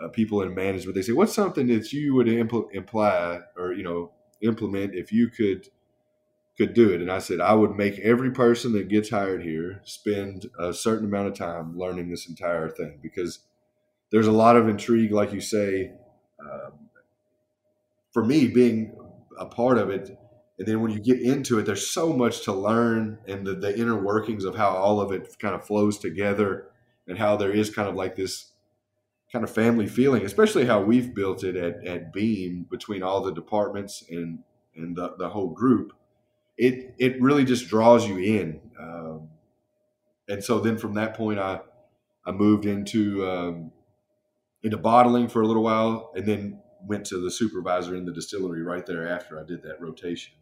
[0.00, 3.82] uh, people in management, they say, what's something that you would impl- imply or, you
[3.82, 5.68] know, implement if you could,
[6.56, 7.00] could do it.
[7.00, 11.06] And I said, I would make every person that gets hired here spend a certain
[11.06, 13.40] amount of time learning this entire thing because
[14.12, 15.90] there's a lot of intrigue, like you say,
[16.40, 16.72] um,
[18.12, 18.96] for me being
[19.36, 20.16] a part of it
[20.58, 23.78] and then when you get into it there's so much to learn and the, the
[23.78, 26.68] inner workings of how all of it kind of flows together
[27.06, 28.52] and how there is kind of like this
[29.32, 33.32] kind of family feeling especially how we've built it at, at beam between all the
[33.32, 34.40] departments and
[34.76, 35.92] and the, the whole group
[36.56, 39.28] it it really just draws you in um,
[40.28, 41.60] and so then from that point i
[42.24, 43.72] i moved into um,
[44.62, 48.62] into bottling for a little while and then went to the supervisor in the distillery
[48.62, 50.34] right there after I did that rotation.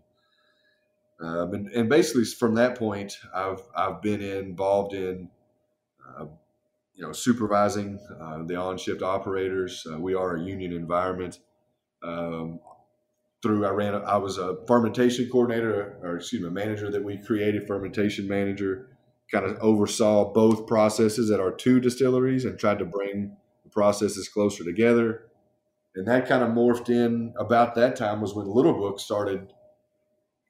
[1.22, 5.30] Um, and, and, basically, from that point, I've I've been involved in,
[6.08, 6.24] uh,
[6.94, 9.87] you know, supervising uh, the on-shift operators.
[9.90, 11.38] Uh, we are a union environment.
[12.02, 12.58] Um,
[13.42, 17.66] through I ran I was a fermentation coordinator or excuse me manager that we created
[17.66, 18.96] fermentation manager
[19.30, 24.28] kind of oversaw both processes at our two distilleries and tried to bring the processes
[24.28, 25.24] closer together
[25.96, 29.52] and that kind of morphed in about that time was when little book started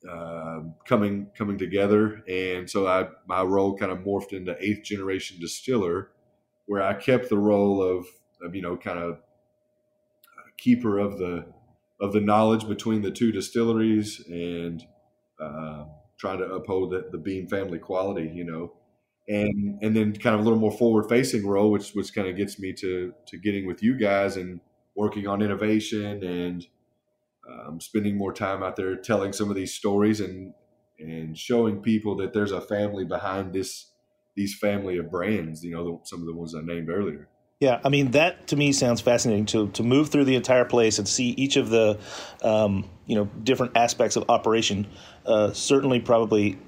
[0.09, 2.23] uh, coming coming together.
[2.29, 6.11] And so I my role kind of morphed into eighth generation distiller
[6.67, 8.07] where I kept the role of,
[8.43, 9.19] of you know kind of
[10.57, 11.47] keeper of the
[12.01, 14.85] of the knowledge between the two distilleries and
[15.41, 15.85] uh,
[16.19, 18.73] trying to uphold the, the Beam family quality, you know,
[19.29, 22.37] and and then kind of a little more forward facing role, which which kind of
[22.37, 24.61] gets me to to getting with you guys and
[24.97, 26.67] working on innovation and
[27.51, 30.55] um, spending more time out there telling some of these stories and
[30.99, 33.91] and showing people that there's a family behind this
[34.37, 35.65] these family of brands.
[35.65, 37.29] You know, the, some of the ones I named earlier.
[37.61, 40.99] Yeah, I mean that to me sounds fascinating to to move through the entire place
[40.99, 41.99] and see each of the
[42.43, 44.87] um, you know different aspects of operation.
[45.25, 46.59] Uh, certainly, probably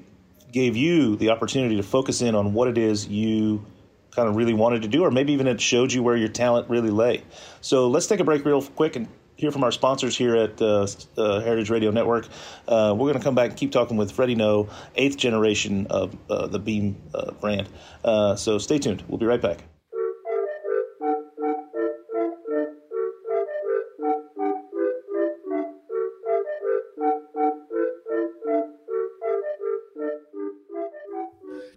[0.52, 3.64] gave you the opportunity to focus in on what it is you
[4.12, 6.70] kind of really wanted to do, or maybe even it showed you where your talent
[6.70, 7.24] really lay.
[7.60, 10.86] So let's take a break real quick and hear from our sponsors here at uh,
[11.16, 12.28] uh, Heritage Radio Network.
[12.68, 16.16] Uh, we're going to come back and keep talking with Freddie Noe, eighth generation of
[16.30, 17.68] uh, the Beam uh, brand.
[18.04, 19.02] Uh, so stay tuned.
[19.08, 19.64] We'll be right back.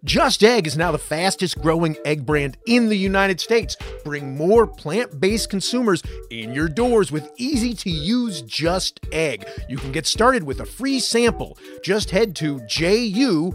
[0.07, 3.75] Just Egg is now the fastest growing egg brand in the United States.
[4.05, 9.45] Bring more plant based consumers in your doors with easy to use Just Egg.
[9.67, 11.57] You can get started with a free sample.
[11.83, 13.53] Just head to ju.st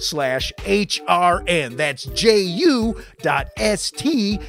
[0.00, 1.76] slash HRN.
[1.76, 2.96] That's ju.st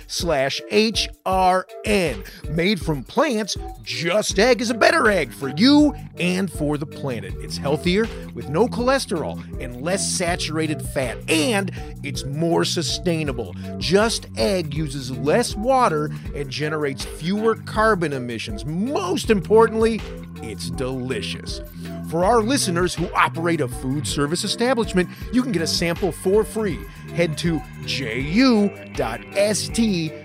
[0.07, 2.49] slash HRN.
[2.49, 7.35] Made from plants, Just Egg is a better egg for you and for the planet.
[7.41, 11.71] It's healthier with no cholesterol and less saturated fat, and
[12.03, 13.55] it's more sustainable.
[13.77, 18.65] Just Egg uses less water and generates fewer carbon emissions.
[18.65, 20.01] Most importantly,
[20.41, 21.61] it's delicious.
[22.09, 26.43] For our listeners who operate a food service establishment, you can get a sample for
[26.43, 26.79] free.
[27.13, 28.73] Head to ju.st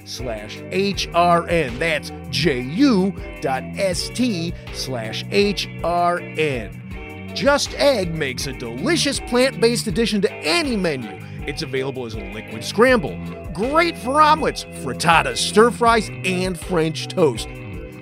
[0.08, 1.78] slash HRN.
[1.78, 3.14] That's ju.st
[4.72, 6.85] slash HRN.
[7.36, 11.20] Just Egg makes a delicious plant based addition to any menu.
[11.46, 13.14] It's available as a liquid scramble,
[13.52, 17.46] great for omelets, frittatas, stir fries, and French toast.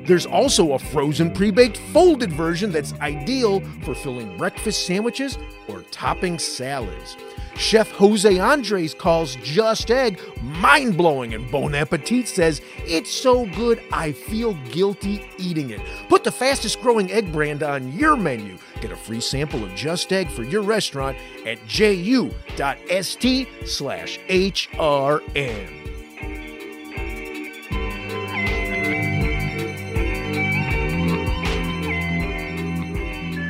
[0.06, 5.82] There's also a frozen pre baked folded version that's ideal for filling breakfast sandwiches or
[5.90, 7.16] topping salads.
[7.56, 13.82] Chef Jose Andres calls Just Egg mind blowing, and Bon Appetit says, It's so good,
[13.92, 15.80] I feel guilty eating it.
[16.08, 18.58] Put the fastest growing egg brand on your menu.
[18.80, 25.83] Get a free sample of Just Egg for your restaurant at ju.st slash HRN.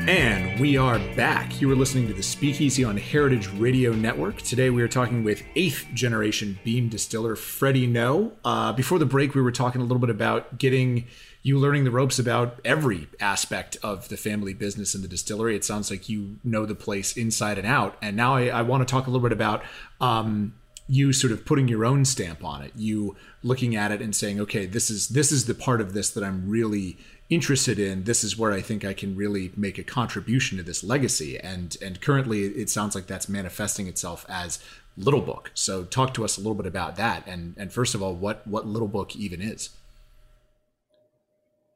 [0.07, 1.63] And we are back.
[1.63, 4.43] You are listening to the Speakeasy on Heritage Radio Network.
[4.43, 8.33] Today we are talking with eighth generation beam distiller Freddie Noe.
[8.45, 11.07] Uh, before the break, we were talking a little bit about getting
[11.43, 15.57] you learning the ropes about every aspect of the family business in the distillery.
[15.57, 17.97] It sounds like you know the place inside and out.
[18.03, 19.63] And now I, I want to talk a little bit about
[20.03, 20.53] um,
[20.87, 22.73] you sort of putting your own stamp on it.
[22.77, 26.11] You looking at it and saying, okay, this is this is the part of this
[26.11, 26.99] that I'm really
[27.31, 30.85] interested in this is where i think i can really make a contribution to this
[30.85, 31.39] legacy.
[31.39, 34.59] And and currently it sounds like that's manifesting itself as
[34.97, 35.51] little book.
[35.55, 37.27] So talk to us a little bit about that.
[37.27, 39.71] And and first of all what what little book even is.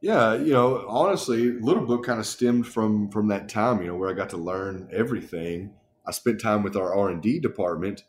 [0.01, 3.97] Yeah you know honestly little book kind of stemmed from from that time you know
[3.97, 5.73] where i got to learn everything.
[6.07, 8.05] I spent time with our r&d department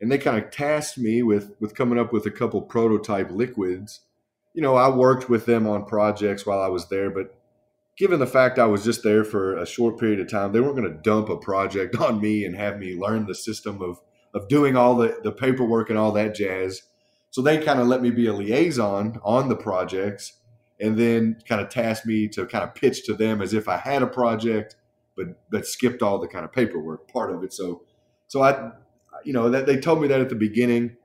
[0.00, 4.00] and they kind of tasked me with with coming up with a couple prototype liquids
[4.54, 7.36] you know, I worked with them on projects while I was there, but
[7.98, 10.76] given the fact I was just there for a short period of time, they weren't
[10.76, 14.00] going to dump a project on me and have me learn the system of
[14.32, 16.82] of doing all the, the paperwork and all that jazz.
[17.30, 20.40] So they kind of let me be a liaison on the projects
[20.80, 23.76] and then kind of tasked me to kind of pitch to them as if I
[23.76, 24.74] had a project,
[25.16, 27.52] but but skipped all the kind of paperwork part of it.
[27.52, 27.82] So
[28.26, 28.72] so I
[29.24, 30.96] you know that they told me that at the beginning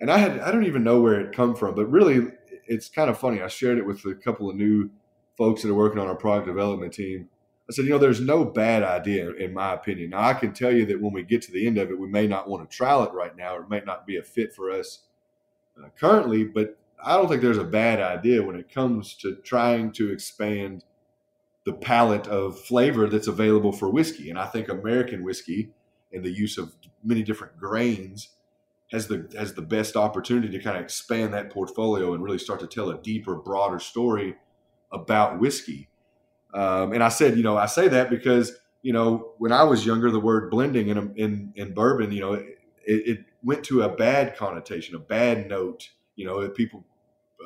[0.00, 2.26] and I had I don't even know where it come from, but really
[2.66, 3.40] it's kind of funny.
[3.40, 4.90] I shared it with a couple of new
[5.36, 7.28] folks that are working on our product development team.
[7.68, 10.10] I said, you know, there's no bad idea in my opinion.
[10.10, 12.08] Now I can tell you that when we get to the end of it, we
[12.08, 14.54] may not want to trial it right now, or it may not be a fit
[14.54, 15.04] for us
[15.82, 16.44] uh, currently.
[16.44, 20.84] But I don't think there's a bad idea when it comes to trying to expand
[21.64, 24.28] the palette of flavor that's available for whiskey.
[24.28, 25.70] And I think American whiskey
[26.12, 28.30] and the use of many different grains
[28.94, 32.60] has the has the best opportunity to kind of expand that portfolio and really start
[32.60, 34.36] to tell a deeper, broader story
[34.92, 35.88] about whiskey.
[36.54, 38.52] Um, and I said, you know, I say that because
[38.82, 42.34] you know when I was younger, the word blending in in, in bourbon, you know,
[42.34, 45.90] it, it went to a bad connotation, a bad note.
[46.14, 46.84] You know, people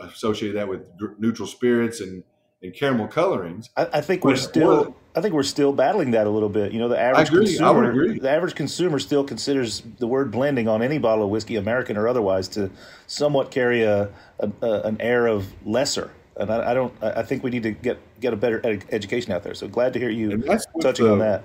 [0.02, 2.22] associated that with neutral spirits and
[2.62, 3.70] and caramel colorings.
[3.76, 4.96] I, I think we're still.
[5.14, 6.72] I think we're still battling that a little bit.
[6.72, 10.98] You know, the average consumer, the average consumer still considers the word blending on any
[10.98, 12.70] bottle of whiskey, American or otherwise, to
[13.06, 16.12] somewhat carry a, a, a an air of lesser.
[16.36, 16.94] And I, I, don't.
[17.02, 19.54] I think we need to get get a better ed- education out there.
[19.54, 20.40] So glad to hear you
[20.80, 21.42] touching the, on that.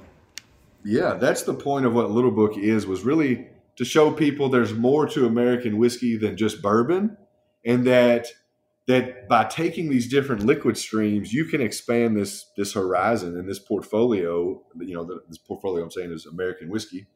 [0.86, 2.86] Yeah, that's the point of what Little Book is.
[2.86, 3.48] Was really
[3.78, 7.18] to show people there's more to American whiskey than just bourbon,
[7.66, 8.28] and that
[8.88, 13.60] that by taking these different liquid streams, you can expand this this horizon and this
[13.60, 14.62] portfolio.
[14.80, 17.08] You know, this portfolio I'm saying is American whiskey,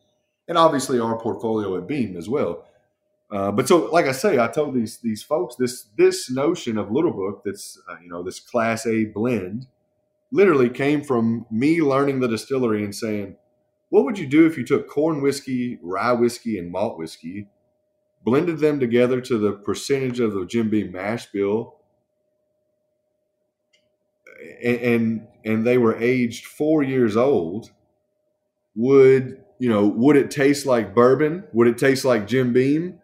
[0.48, 2.66] and obviously our portfolio at Beam as well.
[3.30, 6.92] Uh, but so, like I say, I told these these folks this this notion of
[6.92, 9.68] Little Book that's uh, you know this Class A blend
[10.32, 13.36] literally came from me learning the distillery and saying,
[13.90, 17.48] what would you do if you took corn whiskey, rye whiskey, and malt whiskey?
[18.28, 21.78] Blended them together to the percentage of the Jim Beam mash bill,
[24.62, 27.72] and, and and they were aged four years old,
[28.76, 29.88] would you know?
[29.88, 31.46] Would it taste like bourbon?
[31.54, 33.00] Would it taste like Jim Beam?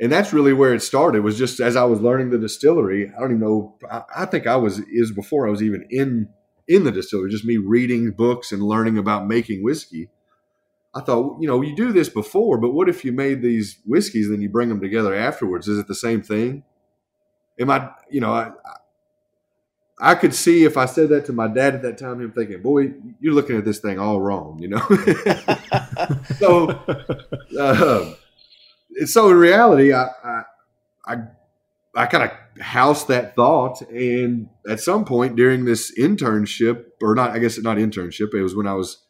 [0.00, 1.24] And that's really where it started.
[1.24, 3.08] Was just as I was learning the distillery.
[3.08, 3.76] I don't even know.
[3.90, 6.28] I, I think I was is before I was even in
[6.68, 7.28] in the distillery.
[7.28, 10.10] Just me reading books and learning about making whiskey
[10.94, 14.26] I thought, you know, you do this before, but what if you made these whiskeys
[14.26, 15.68] and then you bring them together afterwards?
[15.68, 16.64] Is it the same thing?
[17.60, 18.50] Am I, you know, I,
[20.00, 22.62] I could see if I said that to my dad at that time, him thinking,
[22.62, 24.80] "Boy, you're looking at this thing all wrong," you know.
[26.38, 26.70] so,
[27.58, 28.14] uh,
[29.04, 30.42] so in reality, I, I,
[31.06, 31.16] I,
[31.94, 37.32] I kind of housed that thought, and at some point during this internship, or not,
[37.32, 39.04] I guess not internship, it was when I was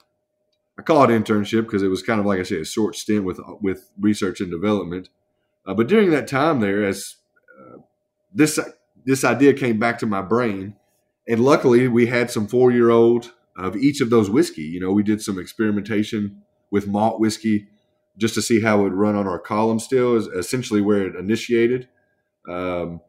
[0.80, 3.22] I call it internship because it was kind of like I say a short stint
[3.22, 5.10] with with research and development.
[5.66, 7.16] Uh, but during that time there, as
[7.60, 7.80] uh,
[8.32, 8.58] this
[9.04, 10.76] this idea came back to my brain,
[11.28, 14.62] and luckily we had some four year old of each of those whiskey.
[14.62, 16.40] You know, we did some experimentation
[16.70, 17.68] with malt whiskey
[18.16, 21.14] just to see how it would run on our column still is essentially where it
[21.14, 21.88] initiated.
[22.48, 23.02] Um,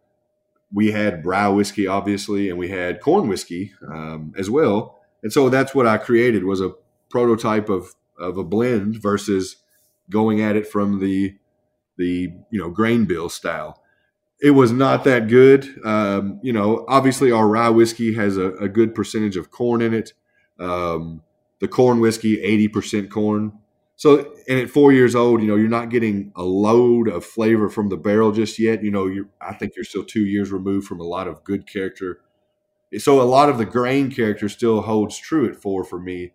[0.74, 5.00] we had brow whiskey, obviously, and we had corn whiskey um, as well.
[5.24, 6.74] And so that's what I created was a
[7.12, 9.58] prototype of of a blend versus
[10.10, 11.36] going at it from the
[11.98, 13.82] the you know grain bill style.
[14.42, 15.70] It was not that good.
[15.86, 19.94] Um, you know, obviously our rye whiskey has a, a good percentage of corn in
[19.94, 20.14] it.
[20.60, 21.22] Um,
[21.60, 23.54] the corn whiskey, eighty percent corn.
[23.96, 27.70] So, and at four years old, you know, you're not getting a load of flavor
[27.70, 28.84] from the barrel just yet.
[28.84, 31.68] You know, you I think you're still two years removed from a lot of good
[31.68, 32.22] character.
[32.98, 36.32] So, a lot of the grain character still holds true at four for me.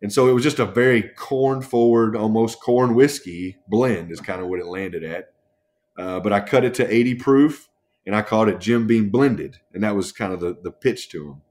[0.00, 4.40] And so it was just a very corn forward, almost corn whiskey blend, is kind
[4.40, 5.32] of what it landed at.
[5.98, 7.68] Uh, but I cut it to 80 proof
[8.06, 9.58] and I called it Jim Beam Blended.
[9.74, 11.42] And that was kind of the, the pitch to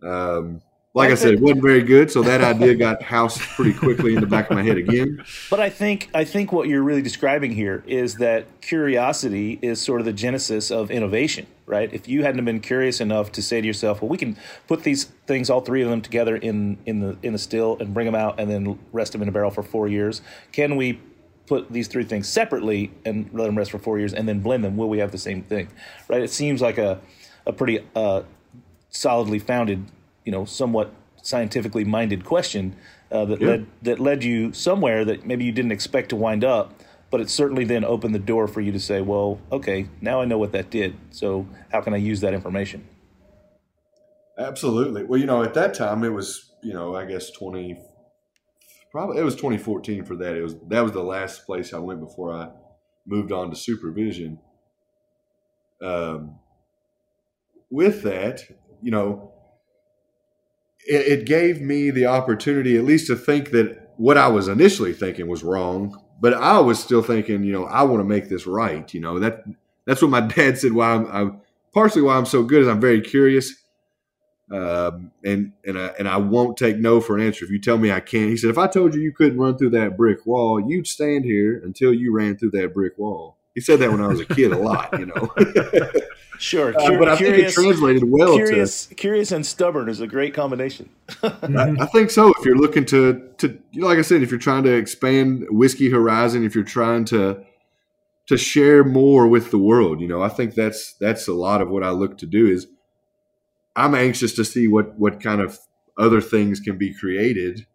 [0.00, 0.08] him.
[0.08, 0.60] Um,
[0.94, 4.20] like I, said, it wasn't very good, so that idea got housed pretty quickly in
[4.20, 5.24] the back of my head again.
[5.50, 10.00] But I think I think what you're really describing here is that curiosity is sort
[10.00, 11.92] of the genesis of innovation, right?
[11.92, 14.36] If you hadn't been curious enough to say to yourself, "Well, we can
[14.68, 17.94] put these things, all three of them, together in in the in the still and
[17.94, 20.20] bring them out, and then rest them in a barrel for four years,"
[20.52, 21.00] can we
[21.46, 24.62] put these three things separately and let them rest for four years, and then blend
[24.62, 24.76] them?
[24.76, 25.68] Will we have the same thing,
[26.08, 26.22] right?
[26.22, 27.00] It seems like a
[27.46, 28.22] a pretty uh,
[28.90, 29.86] solidly founded
[30.24, 32.76] you know somewhat scientifically minded question
[33.10, 36.74] uh, that led that led you somewhere that maybe you didn't expect to wind up,
[37.10, 40.24] but it certainly then opened the door for you to say, well, okay, now I
[40.24, 40.96] know what that did.
[41.10, 42.86] So how can I use that information?
[44.38, 45.04] Absolutely.
[45.04, 47.78] Well, you know, at that time it was, you know, I guess twenty,
[48.90, 50.34] probably it was twenty fourteen for that.
[50.34, 52.48] It was that was the last place I went before I
[53.06, 54.38] moved on to supervision.
[55.82, 56.38] Um,
[57.70, 58.42] with that,
[58.80, 59.31] you know,
[60.86, 64.92] it, it gave me the opportunity at least to think that what I was initially
[64.92, 68.46] thinking was wrong, but I was still thinking, you know, I want to make this
[68.46, 68.92] right.
[68.92, 69.44] You know, that
[69.86, 70.72] that's what my dad said.
[70.72, 71.40] Why I'm, I'm
[71.72, 73.54] partially why I'm so good is I'm very curious,
[74.50, 77.44] um, and and I, and I won't take no for an answer.
[77.44, 79.56] If you tell me I can't, he said, if I told you you couldn't run
[79.58, 83.36] through that brick wall, you'd stand here until you ran through that brick wall.
[83.54, 85.30] He said that when I was a kid a lot, you know.
[86.42, 90.08] Sure, Uh, but I think it translated well to curious, curious and stubborn is a
[90.08, 90.90] great combination.
[91.22, 92.34] I, I think so.
[92.36, 95.46] If you're looking to to you know, like I said, if you're trying to expand
[95.50, 97.44] whiskey horizon, if you're trying to
[98.26, 101.70] to share more with the world, you know, I think that's that's a lot of
[101.70, 102.48] what I look to do.
[102.48, 102.66] Is
[103.76, 105.60] I'm anxious to see what what kind of
[105.96, 107.68] other things can be created,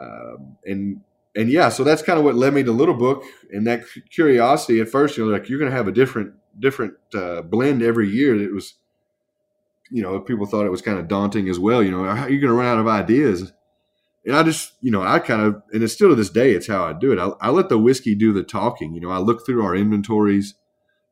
[0.00, 1.02] um, and
[1.36, 4.80] and yeah, so that's kind of what led me to Little Book and that curiosity.
[4.80, 8.08] At first, you know, like you're going to have a different different uh, blend every
[8.08, 8.40] year.
[8.40, 8.74] It was
[9.90, 11.82] you know, people thought it was kind of daunting as well.
[11.82, 13.52] You know, how are you going to run out of ideas?
[14.24, 16.68] And I just, you know, I kind of, and it's still to this day, it's
[16.68, 17.18] how I do it.
[17.18, 18.94] I, I let the whiskey do the talking.
[18.94, 20.54] You know, I look through our inventories.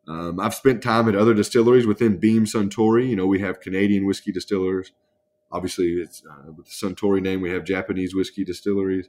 [0.06, 3.08] Um, I've spent time at other distilleries within Beam Suntory.
[3.08, 4.92] You know, we have Canadian whiskey distillers.
[5.50, 7.40] Obviously, it's uh, with the Suntory name.
[7.40, 9.08] We have Japanese whiskey distilleries.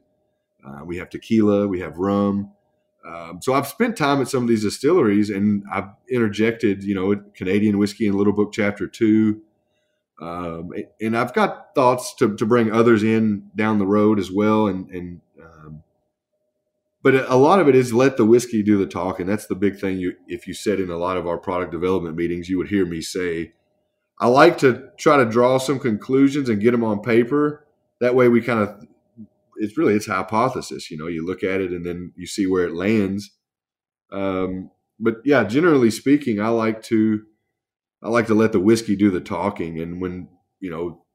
[0.66, 1.68] Uh, we have tequila.
[1.68, 2.52] We have rum.
[3.06, 7.16] Um, so I've spent time at some of these distilleries, and I've interjected, you know,
[7.34, 9.42] Canadian whiskey in Little Book Chapter Two.
[10.22, 14.68] Um, and I've got thoughts to, to bring others in down the road as well.
[14.68, 15.84] And, and um,
[17.02, 19.26] but a lot of it is let the whiskey do the talking.
[19.28, 19.98] That's the big thing.
[19.98, 22.86] You, if you said in a lot of our product development meetings, you would hear
[22.86, 23.54] me say,
[24.20, 27.66] I like to try to draw some conclusions and get them on paper.
[28.02, 28.86] That way we kind of,
[29.60, 32.66] it's really, it's hypothesis, you know, you look at it and then you see where
[32.66, 33.32] it lands.
[34.12, 37.22] Um, but yeah, generally speaking, I like to,
[38.02, 39.80] I like to let the whiskey do the talking.
[39.80, 40.30] And when,
[40.60, 41.06] you know,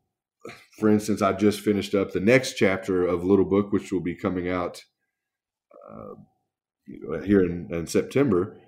[0.78, 4.14] for instance, I just finished up the next chapter of Little Book, which will be
[4.14, 4.82] coming out
[5.90, 6.14] uh,
[6.86, 8.58] you know, here in, in, September.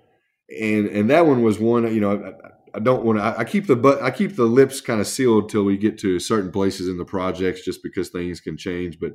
[0.49, 3.43] And, and that one was one, you know, I, I don't want to, I, I
[3.43, 6.51] keep the, but I keep the lips kind of sealed till we get to certain
[6.51, 8.99] places in the projects just because things can change.
[8.99, 9.13] But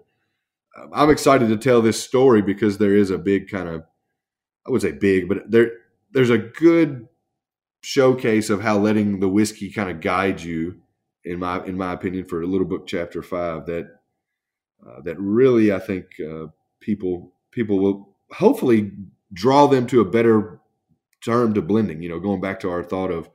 [0.92, 3.84] I'm excited to tell this story because there is a big kind of,
[4.66, 5.72] I would say big, but there,
[6.12, 7.08] there's a good
[7.82, 10.80] showcase of how letting the whiskey kind of guide you
[11.24, 13.88] in my in my opinion for little book chapter 5 that
[14.86, 16.46] uh, that really I think uh,
[16.80, 18.92] people people will hopefully
[19.32, 20.60] draw them to a better
[21.24, 23.28] term to blending you know going back to our thought of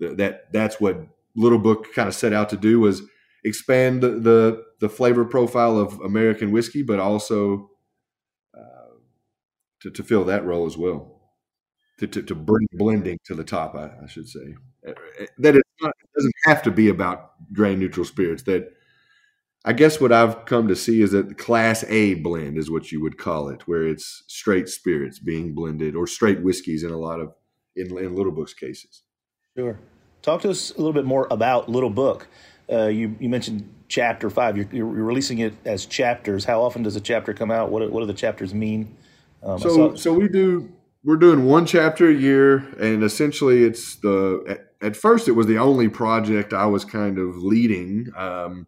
[0.00, 3.02] the, that that's what little book kind of set out to do was
[3.44, 7.70] expand the the, the flavor profile of American whiskey but also
[8.56, 8.94] uh,
[9.80, 11.18] to, to fill that role as well
[11.98, 14.54] to, to, to bring blending to the top, I, I should say.
[15.38, 18.44] That it's not, it doesn't have to be about grain neutral spirits.
[18.44, 18.72] That
[19.64, 23.02] I guess what I've come to see is that class A blend is what you
[23.02, 27.20] would call it, where it's straight spirits being blended or straight whiskeys in a lot
[27.20, 27.34] of
[27.76, 29.02] in, in Little Book's cases.
[29.56, 29.78] Sure.
[30.22, 32.28] Talk to us a little bit more about Little Book.
[32.70, 34.56] Uh, you you mentioned chapter five.
[34.56, 36.44] You're, you're, releasing it as chapters.
[36.44, 37.70] How often does a chapter come out?
[37.70, 38.96] What what do the chapters mean?
[39.42, 40.72] Um, so so we do
[41.04, 45.46] we're doing one chapter a year, and essentially it's the at, at, first it was
[45.46, 48.12] the only project I was kind of leading.
[48.16, 48.66] Um,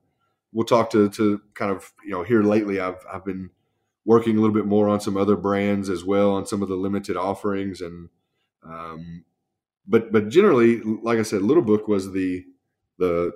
[0.53, 2.81] we'll talk to to kind of you know here lately.
[2.81, 3.51] I've I've been
[4.07, 6.75] working a little bit more on some other brands as well on some of the
[6.75, 8.09] limited offerings and
[8.65, 9.25] um,
[9.87, 12.45] but but generally like I said, Little Book was the
[12.99, 13.33] the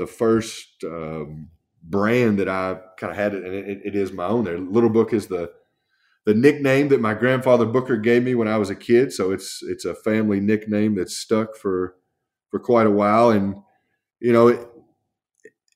[0.00, 1.50] the first um,
[1.82, 4.44] brand that I kind of had it, and it, it is my own.
[4.44, 5.52] There, Little Book is the
[6.24, 9.12] the nickname that my grandfather Booker gave me when I was a kid.
[9.12, 11.96] So it's it's a family nickname that's stuck for
[12.50, 13.30] for quite a while.
[13.30, 13.56] And
[14.20, 14.68] you know, it,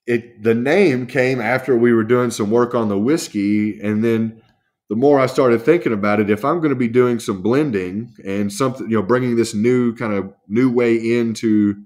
[0.06, 4.40] it the name came after we were doing some work on the whiskey, and then
[4.88, 8.14] the more I started thinking about it, if I'm going to be doing some blending
[8.24, 11.84] and something, you know, bringing this new kind of new way into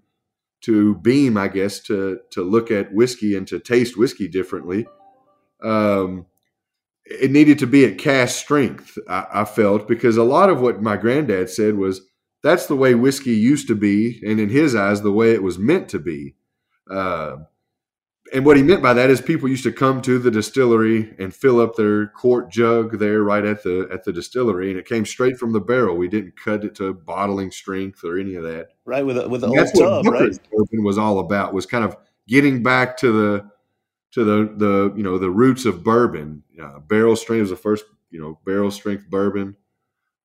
[0.62, 4.86] to Beam, I guess, to to look at whiskey and to taste whiskey differently.
[5.62, 6.26] Um,
[7.04, 10.82] it needed to be at cask strength, I, I, felt, because a lot of what
[10.82, 12.02] my granddad said was
[12.42, 15.58] that's the way whiskey used to be, and in his eyes, the way it was
[15.58, 16.34] meant to be.
[16.90, 17.38] Uh,
[18.32, 21.34] and what he meant by that is people used to come to the distillery and
[21.34, 25.04] fill up their quart jug there right at the at the distillery, and it came
[25.04, 25.96] straight from the barrel.
[25.96, 28.70] We didn't cut it to bottling strength or any of that.
[28.84, 30.38] Right with a, with the and old that's tub, what right?
[30.50, 33.50] Booker's was all about was kind of getting back to the
[34.12, 36.42] to the the you know the roots of bourbon.
[36.60, 39.56] Uh, barrel strength was the first you know barrel strength bourbon.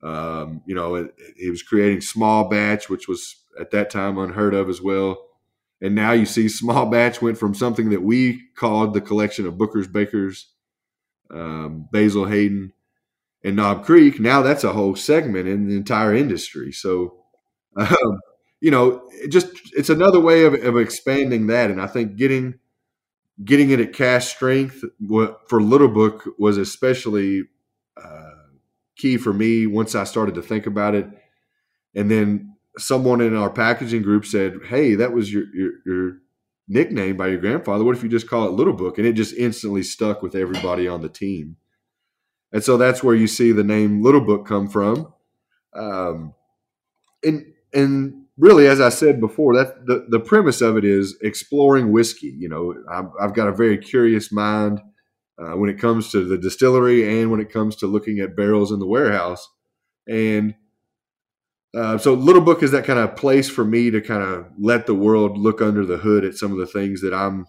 [0.02, 4.54] Um, you know, it, it, was creating small batch, which was at that time unheard
[4.54, 5.18] of as well.
[5.82, 9.58] And now you see small batch went from something that we called the collection of
[9.58, 10.50] Booker's Bakers,
[11.32, 12.74] um, Basil Hayden,
[13.44, 14.20] and Knob Creek.
[14.20, 16.72] Now that's a whole segment in the entire industry.
[16.72, 17.18] So,
[17.76, 18.20] um,
[18.62, 21.72] you know, it just it's another way of, of expanding that.
[21.72, 22.56] And I think getting
[23.44, 24.84] getting it at cask strength
[25.48, 27.44] for Little Book was especially
[27.98, 28.32] uh,
[28.96, 31.08] key for me once I started to think about it.
[31.96, 36.18] And then someone in our packaging group said, "Hey, that was your your, your
[36.68, 37.84] nickname by your grandfather.
[37.84, 40.88] What if you just call it Little Book?" And it just instantly stuck with everybody
[40.88, 41.58] on the team.
[42.52, 45.12] And so that's where you see the name Little Book come from.
[45.74, 46.36] Um,
[47.24, 51.92] and and really, as I said before, that the, the premise of it is exploring
[51.92, 52.34] whiskey.
[52.38, 54.82] You know, I've, I've got a very curious mind
[55.40, 58.72] uh, when it comes to the distillery and when it comes to looking at barrels
[58.72, 59.48] in the warehouse.
[60.08, 60.56] And
[61.76, 64.86] uh, so, Little Book is that kind of place for me to kind of let
[64.86, 67.48] the world look under the hood at some of the things that I'm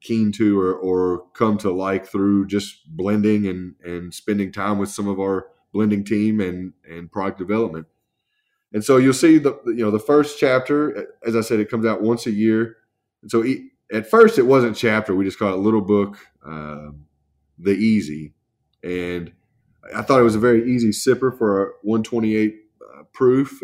[0.00, 4.88] keen to or, or come to like through just blending and, and spending time with
[4.88, 7.86] some of our blending team and, and product development.
[8.72, 11.84] And so you'll see the you know the first chapter, as I said, it comes
[11.84, 12.76] out once a year.
[13.20, 13.44] And so
[13.92, 16.88] at first it wasn't chapter; we just called it Little Book, uh,
[17.58, 18.32] the Easy,
[18.82, 19.30] and
[19.94, 22.61] I thought it was a very easy sipper for a 128 uh,
[23.12, 23.60] proof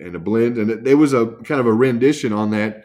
[0.00, 2.84] and a blend, and there was a kind of a rendition on that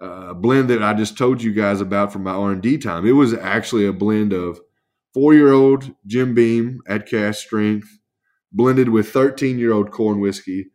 [0.00, 3.06] uh, blend that I just told you guys about from my R and D time.
[3.06, 4.60] It was actually a blend of
[5.12, 7.98] four year old Jim Beam at cask strength
[8.52, 10.70] blended with 13 year old corn whiskey.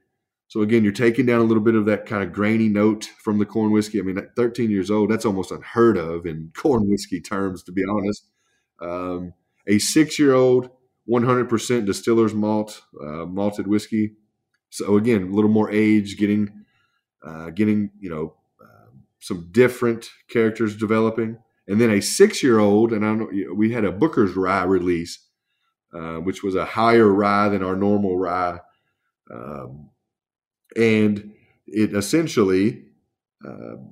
[0.48, 3.40] So again, you're taking down a little bit of that kind of grainy note from
[3.40, 4.00] the corn whiskey.
[4.00, 7.72] I mean, at 13 years old, that's almost unheard of in corn whiskey terms, to
[7.72, 8.28] be honest.
[8.82, 9.34] Um,
[9.68, 10.70] a six year old,
[11.10, 14.14] 100% distiller's malt, uh, malted whiskey.
[14.70, 16.66] So again, a little more age, getting,
[17.26, 18.90] uh, getting you know, uh,
[19.20, 21.38] some different characters developing,
[21.68, 25.26] and then a six year old, and I know we had a Booker's Rye release
[25.96, 28.60] uh, which was a higher rye than our normal rye.
[29.32, 29.92] Um,
[30.76, 31.32] and
[31.68, 32.85] it essentially,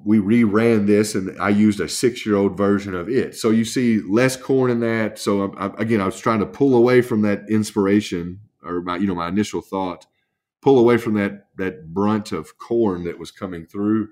[0.04, 3.36] we reran this and I used a six year old version of it.
[3.36, 5.20] So you see less corn in that.
[5.20, 8.98] So I, I, again, I was trying to pull away from that inspiration or my,
[8.98, 10.06] you know, my initial thought,
[10.62, 14.10] pull away from that, that brunt of corn that was coming through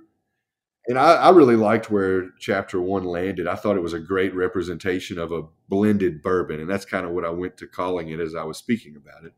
[0.87, 3.47] and I, I, really liked where chapter one landed.
[3.47, 7.11] I thought it was a great representation of a blended bourbon, and that's kind of
[7.11, 9.33] what I went to calling it as I was speaking about it.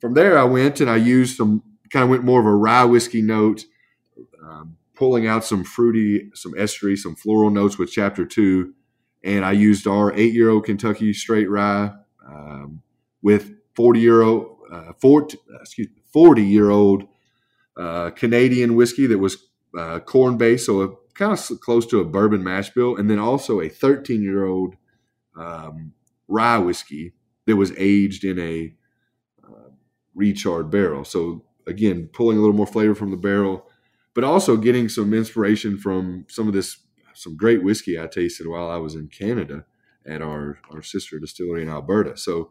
[0.00, 2.84] From there, I went and I used some kind of went more of a rye
[2.84, 3.64] whiskey note,
[4.42, 8.74] um, pulling out some fruity, some estery, some floral notes with chapter two,
[9.22, 11.92] and I used our eight-year-old Kentucky straight rye
[12.26, 12.82] um,
[13.22, 17.04] with forty-year-old, uh, 40, excuse me, forty-year-old
[17.76, 19.36] uh, Canadian whiskey that was
[19.76, 23.18] uh, corn base, so a, kind of close to a bourbon mash bill, and then
[23.18, 24.76] also a 13 year old
[25.36, 25.92] um,
[26.28, 27.12] rye whiskey
[27.46, 28.74] that was aged in a
[29.44, 29.70] uh,
[30.14, 31.04] recharred barrel.
[31.04, 33.65] So again, pulling a little more flavor from the barrel,
[34.16, 36.78] but also getting some inspiration from some of this
[37.14, 39.66] some great whiskey I tasted while I was in Canada
[40.06, 42.16] at our our sister distillery in Alberta.
[42.16, 42.50] So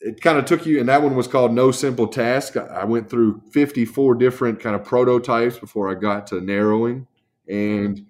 [0.00, 2.56] it kind of took you, and that one was called No Simple Task.
[2.56, 7.06] I went through 54 different kind of prototypes before I got to narrowing,
[7.46, 8.06] and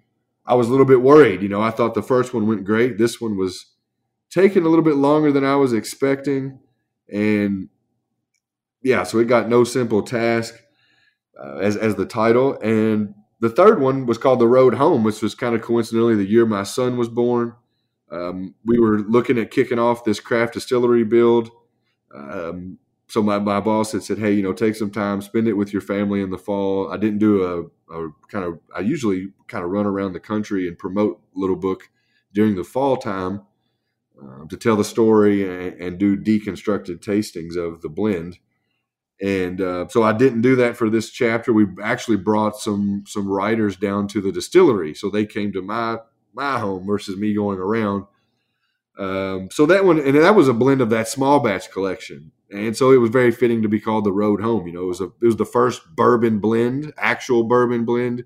[0.47, 1.43] I was a little bit worried.
[1.43, 2.99] You know, I thought the first one went great.
[2.99, 3.67] This one was
[4.31, 6.61] taking a little bit longer than I was expecting,
[7.13, 7.69] and
[8.81, 10.55] yeah, so it got No Simple Task
[11.43, 15.23] uh, as as the title, and the third one was called The Road Home, which
[15.23, 17.55] was kind of coincidentally the year my son was born.
[18.11, 21.51] Um, we were looking at kicking off this craft distillery build
[22.15, 22.79] um,
[23.09, 25.73] so my, my boss had said, hey, you know, take some time, spend it with
[25.73, 26.93] your family in the fall.
[26.93, 27.43] I didn't do
[27.91, 31.57] a, a kind of, I usually kind of run around the country and promote Little
[31.57, 31.89] Book
[32.33, 33.43] during the fall time
[34.23, 38.39] uh, to tell the story and, and, do deconstructed tastings of the blend.
[39.23, 41.53] And uh, so I didn't do that for this chapter.
[41.53, 45.99] We actually brought some some writers down to the distillery, so they came to my
[46.35, 48.07] my home versus me going around
[48.99, 52.77] um, so that one, and that was a blend of that small batch collection, and
[52.77, 54.67] so it was very fitting to be called the Road Home.
[54.67, 58.25] You know, it was a it was the first bourbon blend, actual bourbon blend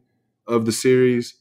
[0.49, 1.37] of the series,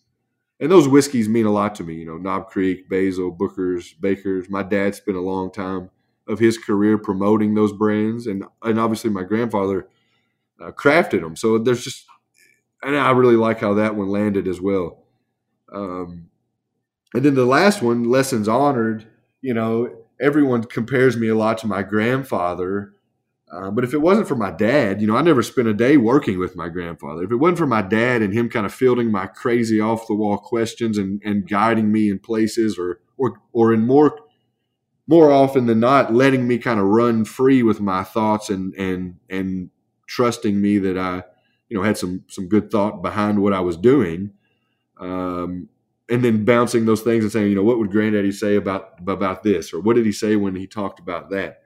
[0.59, 1.95] and those whiskeys mean a lot to me.
[1.95, 4.49] You know, Knob Creek, Basil, Booker's, Baker's.
[4.49, 5.89] My dad spent a long time
[6.27, 9.87] of his career promoting those brands, and and obviously my grandfather
[10.61, 11.35] uh, crafted them.
[11.35, 12.05] So there's just,
[12.81, 15.03] and I really like how that one landed as well.
[15.73, 16.29] Um,
[17.13, 19.07] and then the last one, Lessons Honored
[19.43, 22.93] you know, everyone compares me a lot to my grandfather.
[23.51, 25.97] Uh, but if it wasn't for my dad, you know, I never spent a day
[25.97, 27.23] working with my grandfather.
[27.23, 30.15] If it wasn't for my dad and him kind of fielding my crazy off the
[30.15, 34.17] wall questions and, and guiding me in places or, or, or in more,
[35.07, 39.17] more often than not, letting me kind of run free with my thoughts and, and,
[39.29, 39.69] and
[40.07, 41.23] trusting me that I,
[41.69, 44.31] you know, had some, some good thought behind what I was doing.
[44.99, 45.69] Um,
[46.09, 49.41] and then bouncing those things and saying, you know, what would Granddaddy say about about
[49.41, 51.61] this, or what did he say when he talked about that?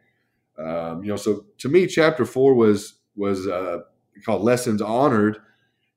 [0.57, 3.79] Um, you know, so to me, chapter four was was uh,
[4.23, 5.39] called Lessons Honored,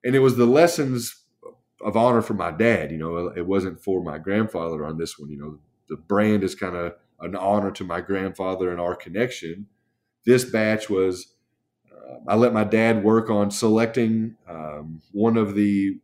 [0.05, 1.22] and it was the lessons
[1.82, 2.91] of honor for my dad.
[2.91, 5.30] You know, it wasn't for my grandfather on this one.
[5.30, 9.66] You know, the brand is kind of an honor to my grandfather and our connection.
[10.25, 11.35] This batch was.
[11.91, 15.99] Uh, I let my dad work on selecting um, one of the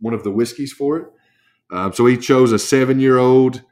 [0.00, 1.06] one of the whiskeys for it.
[1.70, 3.62] Um, so he chose a seven year old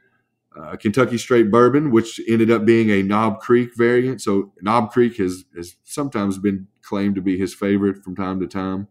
[0.59, 4.21] uh, Kentucky Straight Bourbon, which ended up being a Knob Creek variant.
[4.21, 8.47] So Knob Creek has has sometimes been claimed to be his favorite from time to
[8.47, 8.87] time.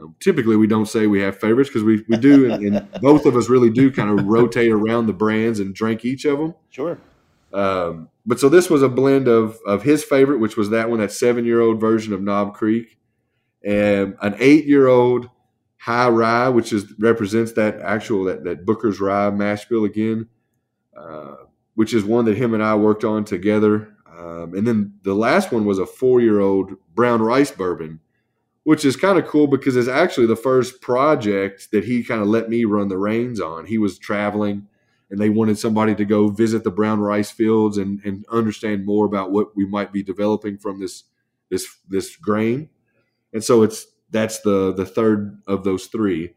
[0.00, 3.26] Um, typically, we don't say we have favorites because we, we do, and, and, both
[3.26, 6.54] of us really do kind of rotate around the brands and drink each of them.
[6.70, 6.98] Sure.
[7.52, 11.00] Um, but so this was a blend of of his favorite, which was that one,
[11.00, 12.98] that seven year old version of Knob Creek,
[13.64, 15.30] and an eight year old
[15.78, 20.28] High Rye, which is represents that actual that that Booker's Rye mash bill again,
[20.96, 21.36] uh,
[21.74, 23.94] which is one that him and I worked on together.
[24.18, 28.00] Um, and then the last one was a four year old brown rice bourbon
[28.68, 32.28] which is kind of cool because it's actually the first project that he kind of
[32.28, 33.64] let me run the reins on.
[33.64, 34.66] He was traveling
[35.10, 39.06] and they wanted somebody to go visit the brown rice fields and, and understand more
[39.06, 41.04] about what we might be developing from this
[41.50, 42.68] this this grain.
[43.32, 46.34] And so it's that's the the third of those three.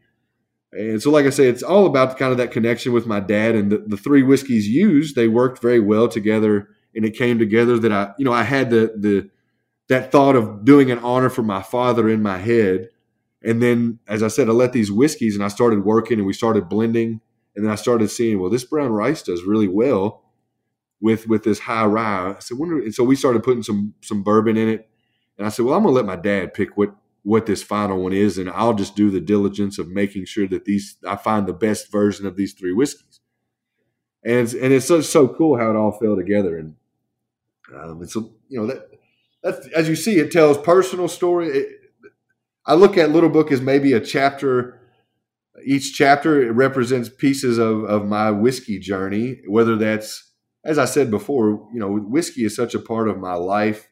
[0.72, 3.54] And so, like I say, it's all about kind of that connection with my dad
[3.54, 5.14] and the, the three whiskeys used.
[5.14, 8.70] They worked very well together, and it came together that I, you know, I had
[8.70, 9.30] the the
[9.88, 12.88] that thought of doing an honor for my father in my head.
[13.44, 16.32] And then, as I said, I let these whiskeys and I started working and we
[16.32, 17.20] started blending.
[17.54, 20.22] And then I started seeing, well, this brown rice does really well
[21.00, 22.34] with with this high rye.
[22.36, 24.88] I said, wonder, and so we started putting some some bourbon in it.
[25.36, 26.94] And I said, well, I'm gonna let my dad pick what
[27.24, 30.64] what this final one is, and I'll just do the diligence of making sure that
[30.64, 33.20] these I find the best version of these three whiskeys.
[34.24, 36.56] And it's, and it's so so cool how it all fell together.
[36.58, 36.76] And
[37.74, 38.88] um, and so you know that
[39.42, 41.48] that's as you see, it tells personal story.
[41.48, 41.68] It,
[42.64, 44.78] I look at Little Book as maybe a chapter.
[45.64, 49.40] Each chapter represents pieces of of my whiskey journey.
[49.46, 50.32] Whether that's,
[50.64, 53.88] as I said before, you know, whiskey is such a part of my life,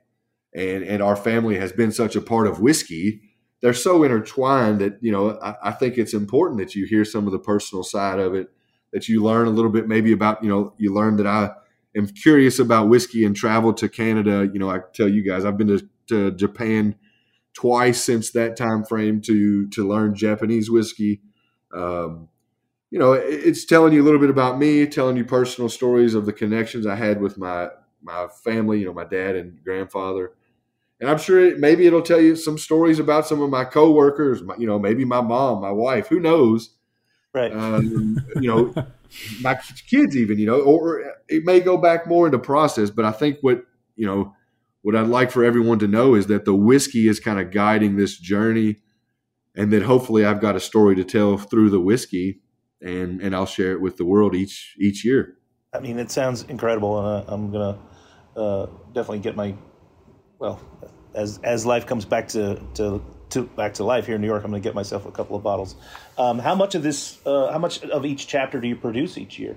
[0.54, 3.22] and and our family has been such a part of whiskey.
[3.62, 7.26] They're so intertwined that you know I, I think it's important that you hear some
[7.26, 8.48] of the personal side of it,
[8.92, 11.50] that you learn a little bit maybe about you know you learn that I
[11.96, 15.56] am curious about whiskey and travel to Canada, you know, I tell you guys, I've
[15.56, 16.96] been to, to Japan
[17.54, 21.20] twice since that time frame to to learn Japanese whiskey.
[21.72, 22.28] Um,
[22.90, 26.14] you know, it, it's telling you a little bit about me, telling you personal stories
[26.14, 27.68] of the connections I had with my
[28.02, 30.32] my family, you know, my dad and grandfather.
[31.00, 34.42] And I'm sure it, maybe it'll tell you some stories about some of my coworkers,
[34.42, 36.76] my, you know, maybe my mom, my wife, who knows?
[37.32, 37.52] Right.
[37.52, 38.86] Um, you know,
[39.40, 39.58] my
[39.88, 43.38] kids even, you know, or it may go back more into process, but I think
[43.40, 43.64] what,
[43.96, 44.34] you know,
[44.82, 47.96] what I'd like for everyone to know is that the whiskey is kind of guiding
[47.96, 48.76] this journey
[49.56, 52.40] and then hopefully I've got a story to tell through the whiskey
[52.80, 55.36] and, and I'll share it with the world each, each year.
[55.72, 56.98] I mean, it sounds incredible.
[56.98, 57.76] And I'm going
[58.34, 59.54] to uh, definitely get my,
[60.38, 60.60] well,
[61.14, 64.44] as, as life comes back to, to to back to life here in New York.
[64.44, 65.76] I'm going to get myself a couple of bottles.
[66.18, 67.18] Um, how much of this?
[67.24, 69.56] Uh, how much of each chapter do you produce each year?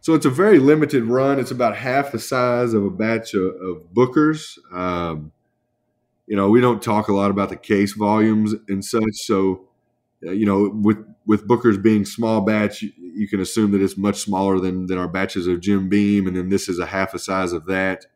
[0.00, 1.40] So it's a very limited run.
[1.40, 4.58] It's about half the size of a batch of, of Booker's.
[4.72, 5.32] Um,
[6.26, 9.14] you know, we don't talk a lot about the case volumes and such.
[9.14, 9.68] So,
[10.26, 14.20] uh, you know, with with Booker's being small batch, you, can assume that it's much
[14.20, 17.18] smaller than than our batches of Jim Beam, and then this is a half a
[17.18, 18.06] size of that.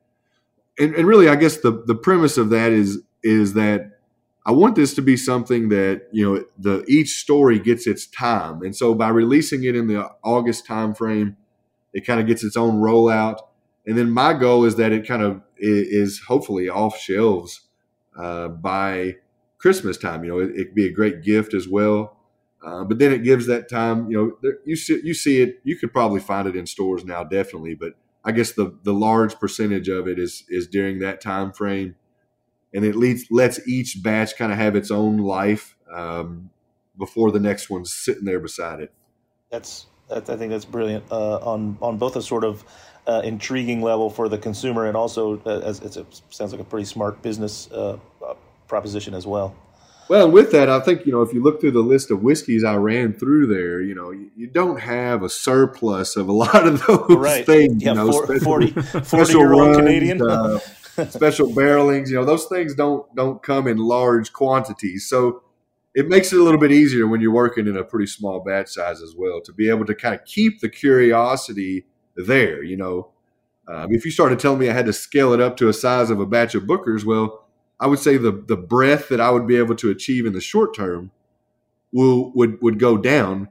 [0.79, 3.99] And, and really, I guess the the premise of that is is that
[4.47, 8.63] I want this to be something that you know the each story gets its time,
[8.63, 11.37] and so by releasing it in the August timeframe,
[11.93, 13.41] it kind of gets its own rollout.
[13.87, 17.63] And then my goal is that it kind of is hopefully off shelves
[18.17, 19.17] uh, by
[19.59, 20.25] Christmas time.
[20.25, 22.17] You know, it, it be a great gift as well.
[22.65, 24.11] Uh, but then it gives that time.
[24.11, 25.61] You know, there, you see you see it.
[25.65, 27.75] You could probably find it in stores now, definitely.
[27.75, 27.95] But
[28.25, 31.97] I guess the the large percentage of it is is during that time frame
[32.73, 36.51] and it leads lets each batch kind of have its own life um,
[36.99, 38.93] before the next one's sitting there beside it.
[39.51, 42.65] That's, that's I think that's brilliant uh, on on both a sort of
[43.07, 46.85] uh, intriguing level for the consumer and also uh, as it sounds like a pretty
[46.85, 48.35] smart business uh, uh,
[48.69, 49.55] proposition as well.
[50.09, 52.23] Well, and with that, I think you know if you look through the list of
[52.23, 56.33] whiskeys I ran through there, you know you, you don't have a surplus of a
[56.45, 57.47] lot of those right.
[57.47, 57.83] things.
[57.83, 60.21] Yeah, you know, 40, 40, 40 year old Canadian.
[60.21, 60.59] Uh,
[61.09, 62.11] special barrelings.
[62.11, 65.43] You know, those things don't don't come in large quantities, so
[65.95, 68.69] it makes it a little bit easier when you're working in a pretty small batch
[68.69, 71.87] size as well to be able to kind of keep the curiosity
[72.25, 72.63] there.
[72.63, 73.11] You know,
[73.69, 76.11] um, if you started telling me I had to scale it up to a size
[76.11, 77.47] of a batch of Bookers, well,
[77.79, 80.41] I would say the the breadth that I would be able to achieve in the
[80.41, 81.11] short term
[81.93, 83.49] will would would go down.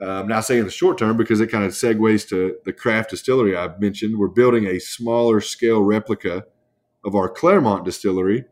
[0.00, 2.72] Um, now, I say in the short term because it kind of segues to the
[2.72, 4.18] craft distillery I mentioned.
[4.18, 6.44] We're building a smaller scale replica
[7.02, 8.44] of our Clermont distillery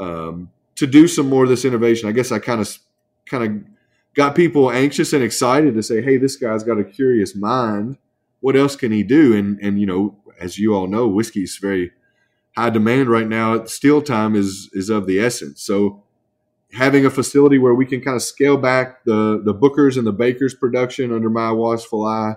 [0.00, 2.08] um, to do some more of this innovation.
[2.08, 2.78] I guess I kind of
[3.26, 3.64] kind of
[4.14, 7.98] got people anxious and excited to say, "Hey, this guy's got a curious mind.
[8.44, 11.92] What else can he do?" And and you know, as you all know, whiskey's very
[12.56, 13.64] high demand right now.
[13.64, 15.62] Still time is is of the essence.
[15.62, 16.02] So
[16.72, 20.12] having a facility where we can kind of scale back the the Bookers and the
[20.12, 22.34] Bakers production under my watchful eye,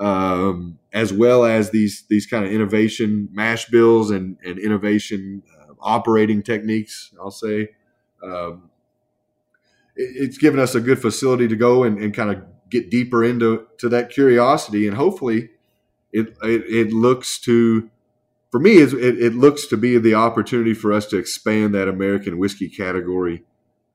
[0.00, 5.74] um, as well as these these kind of innovation mash bills and and innovation uh,
[5.80, 7.12] operating techniques.
[7.20, 7.70] I'll say.
[8.22, 8.70] Um,
[9.96, 13.66] it's given us a good facility to go and, and kind of get deeper into
[13.78, 15.50] to that curiosity and hopefully
[16.12, 17.90] it it, it looks to
[18.50, 22.38] for me it, it looks to be the opportunity for us to expand that american
[22.38, 23.44] whiskey category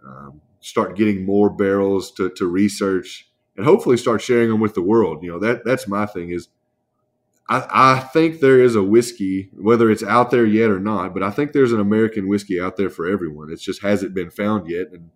[0.06, 4.82] um, start getting more barrels to, to research and hopefully start sharing them with the
[4.82, 5.24] world.
[5.24, 6.48] You know, that that's my thing is
[7.50, 11.24] I, I think there is a whiskey, whether it's out there yet or not, but
[11.24, 13.52] I think there's an American whiskey out there for everyone.
[13.52, 14.88] It just hasn't been found yet.
[14.92, 15.10] And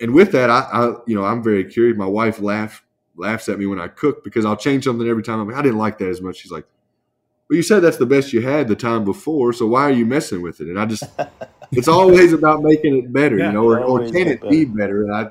[0.00, 1.96] and with that, I, I you know, I'm very curious.
[1.96, 2.84] My wife laugh
[3.16, 5.40] laughs at me when I cook because I'll change something every time.
[5.40, 6.36] I'm like, I didn't like that as much.
[6.36, 6.66] She's like,
[7.48, 10.06] Well, you said that's the best you had the time before, so why are you
[10.06, 10.68] messing with it?
[10.68, 11.04] And I just
[11.72, 14.50] it's always about making it better, yeah, you know, or, or can it better.
[14.50, 15.04] be better?
[15.04, 15.30] And I,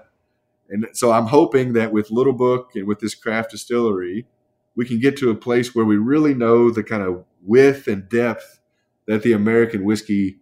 [0.69, 4.27] and so I'm hoping that with Little Book and with this craft distillery,
[4.75, 8.07] we can get to a place where we really know the kind of width and
[8.07, 8.59] depth
[9.07, 10.38] that the American whiskey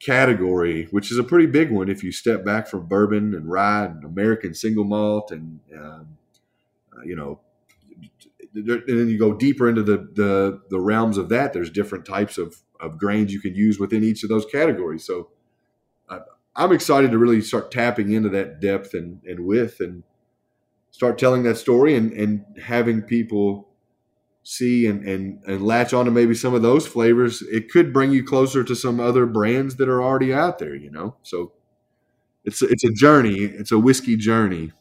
[0.00, 3.86] category, which is a pretty big one if you step back from bourbon and rye
[3.86, 6.16] and American single malt and um,
[6.96, 7.40] uh, you know,
[8.54, 11.52] and then you go deeper into the, the the realms of that.
[11.52, 15.04] There's different types of of grains you can use within each of those categories.
[15.04, 15.28] So
[16.08, 16.20] I,
[16.54, 20.02] I'm excited to really start tapping into that depth and, and width and
[20.90, 23.68] start telling that story and, and having people
[24.46, 27.42] see and, and, and latch on to maybe some of those flavors.
[27.42, 30.90] It could bring you closer to some other brands that are already out there, you
[30.90, 31.16] know?
[31.22, 31.52] So
[32.44, 33.36] it's, it's a journey.
[33.36, 34.72] It's a whiskey journey.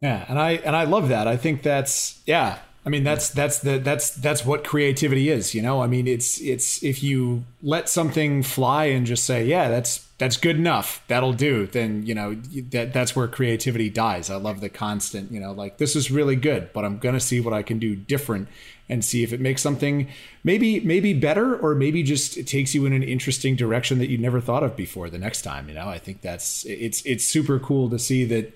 [0.00, 0.24] Yeah.
[0.28, 1.26] And I, and I love that.
[1.26, 5.62] I think that's, yeah, I mean that's that's the that's that's what creativity is, you
[5.62, 5.80] know.
[5.80, 10.36] I mean it's it's if you let something fly and just say, yeah, that's that's
[10.36, 11.66] good enough, that'll do.
[11.66, 14.28] Then you know that that's where creativity dies.
[14.28, 17.40] I love the constant, you know, like this is really good, but I'm gonna see
[17.40, 18.48] what I can do different
[18.88, 20.08] and see if it makes something
[20.42, 24.18] maybe maybe better or maybe just it takes you in an interesting direction that you
[24.18, 25.68] never thought of before the next time.
[25.68, 28.52] You know, I think that's it's it's super cool to see that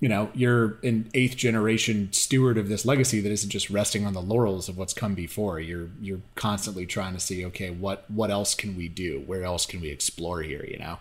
[0.00, 4.12] you know you're an eighth generation steward of this legacy that isn't just resting on
[4.12, 5.60] the laurels of what's come before.
[5.60, 9.22] You're you're constantly trying to see okay what what else can we do?
[9.26, 10.98] Where else can we explore here you know?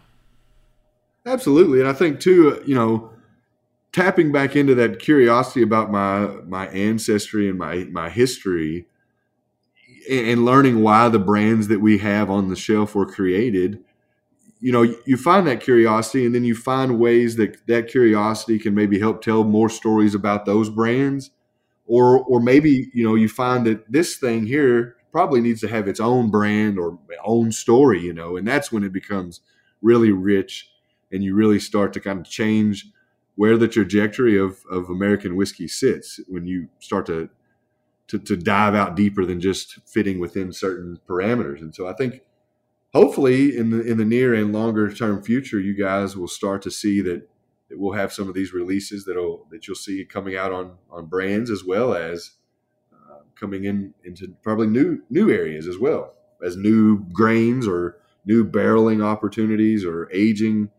[1.25, 1.79] Absolutely.
[1.79, 3.11] And i think too uh, you know
[3.91, 8.87] tapping back into that curiosity about my my ancestry and my my history
[10.09, 13.83] and learning why the brands that we have on the shelf were created
[14.63, 18.73] you know you find that curiosity and then you find ways that that curiosity can
[18.73, 21.31] maybe help tell more stories about those brands.
[21.85, 25.89] Or or maybe you know you find that this thing here probably needs to have
[25.89, 29.41] its own brand or own story you know and that's when it becomes
[29.81, 30.69] really rich
[31.11, 32.85] and you really start to kind of change
[33.35, 37.29] where the trajectory of, of American whiskey sits when you start to,
[38.07, 41.59] to to dive out deeper than just fitting within certain parameters.
[41.59, 42.21] And so I think
[42.93, 46.71] hopefully in the in the near and longer term future, you guys will start to
[46.71, 47.27] see that,
[47.69, 51.07] that we'll have some of these releases that'll that you'll see coming out on on
[51.07, 52.31] brands as well as
[52.93, 56.13] uh, coming in into probably new new areas as well
[56.43, 60.69] as new grains or new barreling opportunities or aging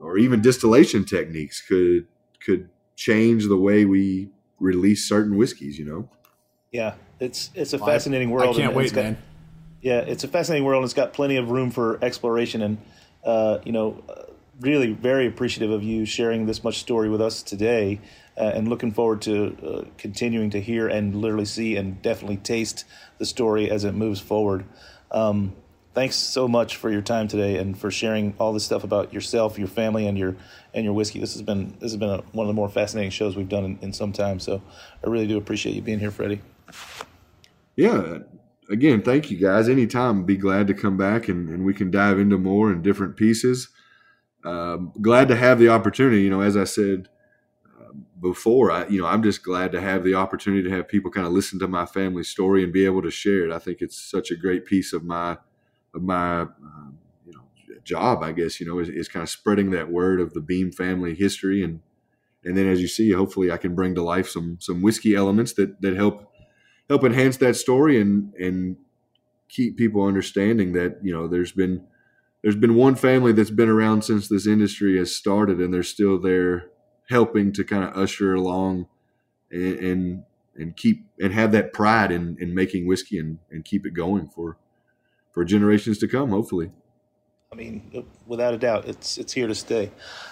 [0.00, 2.06] or even distillation techniques could
[2.44, 4.28] could change the way we
[4.58, 6.08] release certain whiskeys you know?
[6.70, 9.22] Yeah it's it's a fascinating world i can't wait got, man
[9.80, 10.82] yeah, it's a fascinating world.
[10.82, 12.78] and It's got plenty of room for exploration, and
[13.24, 14.02] uh, you know,
[14.60, 18.00] really very appreciative of you sharing this much story with us today,
[18.36, 22.84] uh, and looking forward to uh, continuing to hear and literally see and definitely taste
[23.18, 24.64] the story as it moves forward.
[25.10, 25.54] Um,
[25.94, 29.58] thanks so much for your time today and for sharing all this stuff about yourself,
[29.58, 30.36] your family, and your
[30.74, 31.20] and your whiskey.
[31.20, 33.64] This has been this has been a, one of the more fascinating shows we've done
[33.64, 34.40] in, in some time.
[34.40, 34.62] So
[35.04, 36.40] I really do appreciate you being here, Freddie.
[37.76, 38.18] Yeah,
[38.70, 39.68] again, thank you guys.
[39.68, 43.16] Anytime, be glad to come back and, and we can dive into more and different
[43.16, 43.68] pieces.
[44.44, 46.22] Um, glad to have the opportunity.
[46.22, 47.08] You know, as I said
[47.78, 51.10] uh, before, I you know I'm just glad to have the opportunity to have people
[51.10, 53.52] kind of listen to my family story and be able to share it.
[53.52, 55.36] I think it's such a great piece of my
[55.94, 57.42] of my um, you know
[57.84, 60.72] job, I guess you know, is, is kind of spreading that word of the Beam
[60.72, 61.80] family history, and
[62.44, 65.52] and then as you see, hopefully, I can bring to life some some whiskey elements
[65.54, 66.29] that that help
[66.90, 68.76] help enhance that story and and
[69.48, 71.86] keep people understanding that you know there's been
[72.42, 76.18] there's been one family that's been around since this industry has started, and they're still
[76.18, 76.70] there
[77.08, 78.86] helping to kind of usher along
[79.50, 80.22] and, and
[80.56, 84.28] and keep and have that pride in, in making whiskey and, and keep it going
[84.28, 84.58] for
[85.32, 86.70] for generations to come, hopefully.
[87.52, 89.90] I mean, without a doubt, it's it's here to stay.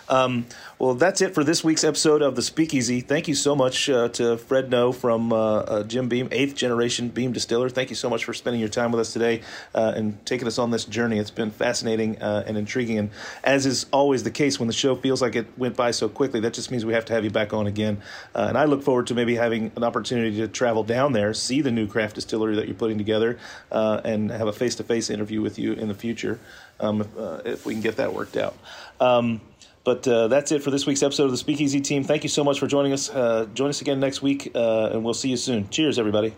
[0.08, 0.46] Um,
[0.78, 3.00] well, that's it for this week's episode of the Speakeasy.
[3.00, 7.08] Thank you so much uh, to Fred Noe from uh, uh, Jim Beam, eighth generation
[7.08, 7.68] Beam distiller.
[7.70, 9.42] Thank you so much for spending your time with us today
[9.74, 11.18] uh, and taking us on this journey.
[11.18, 13.10] It's been fascinating uh, and intriguing, and
[13.42, 16.38] as is always the case when the show feels like it went by so quickly,
[16.38, 18.00] that just means we have to have you back on again.
[18.32, 21.62] Uh, and I look forward to maybe having an opportunity to travel down there, see
[21.62, 23.40] the new craft distillery that you're putting together,
[23.72, 26.38] and have a face to face interview with you in the future
[26.80, 28.56] um, if, uh, if, we can get that worked out.
[29.00, 29.40] Um,
[29.84, 32.04] but uh, that's it for this week's episode of the Speakeasy team.
[32.04, 33.10] Thank you so much for joining us.
[33.10, 35.68] Uh, join us again next week, uh, and we'll see you soon.
[35.70, 36.34] Cheers, everybody.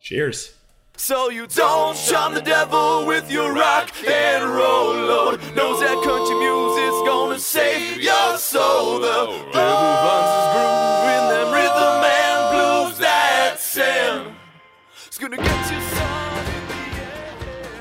[0.00, 0.54] Cheers.
[0.98, 5.40] So you don't shun the devil with your rock and roll load.
[5.54, 9.00] Knows that country music's gonna save your soul.
[9.00, 14.36] The devil runs his groove in them rhythm and blues that sound.
[15.06, 15.45] It's gonna get you some.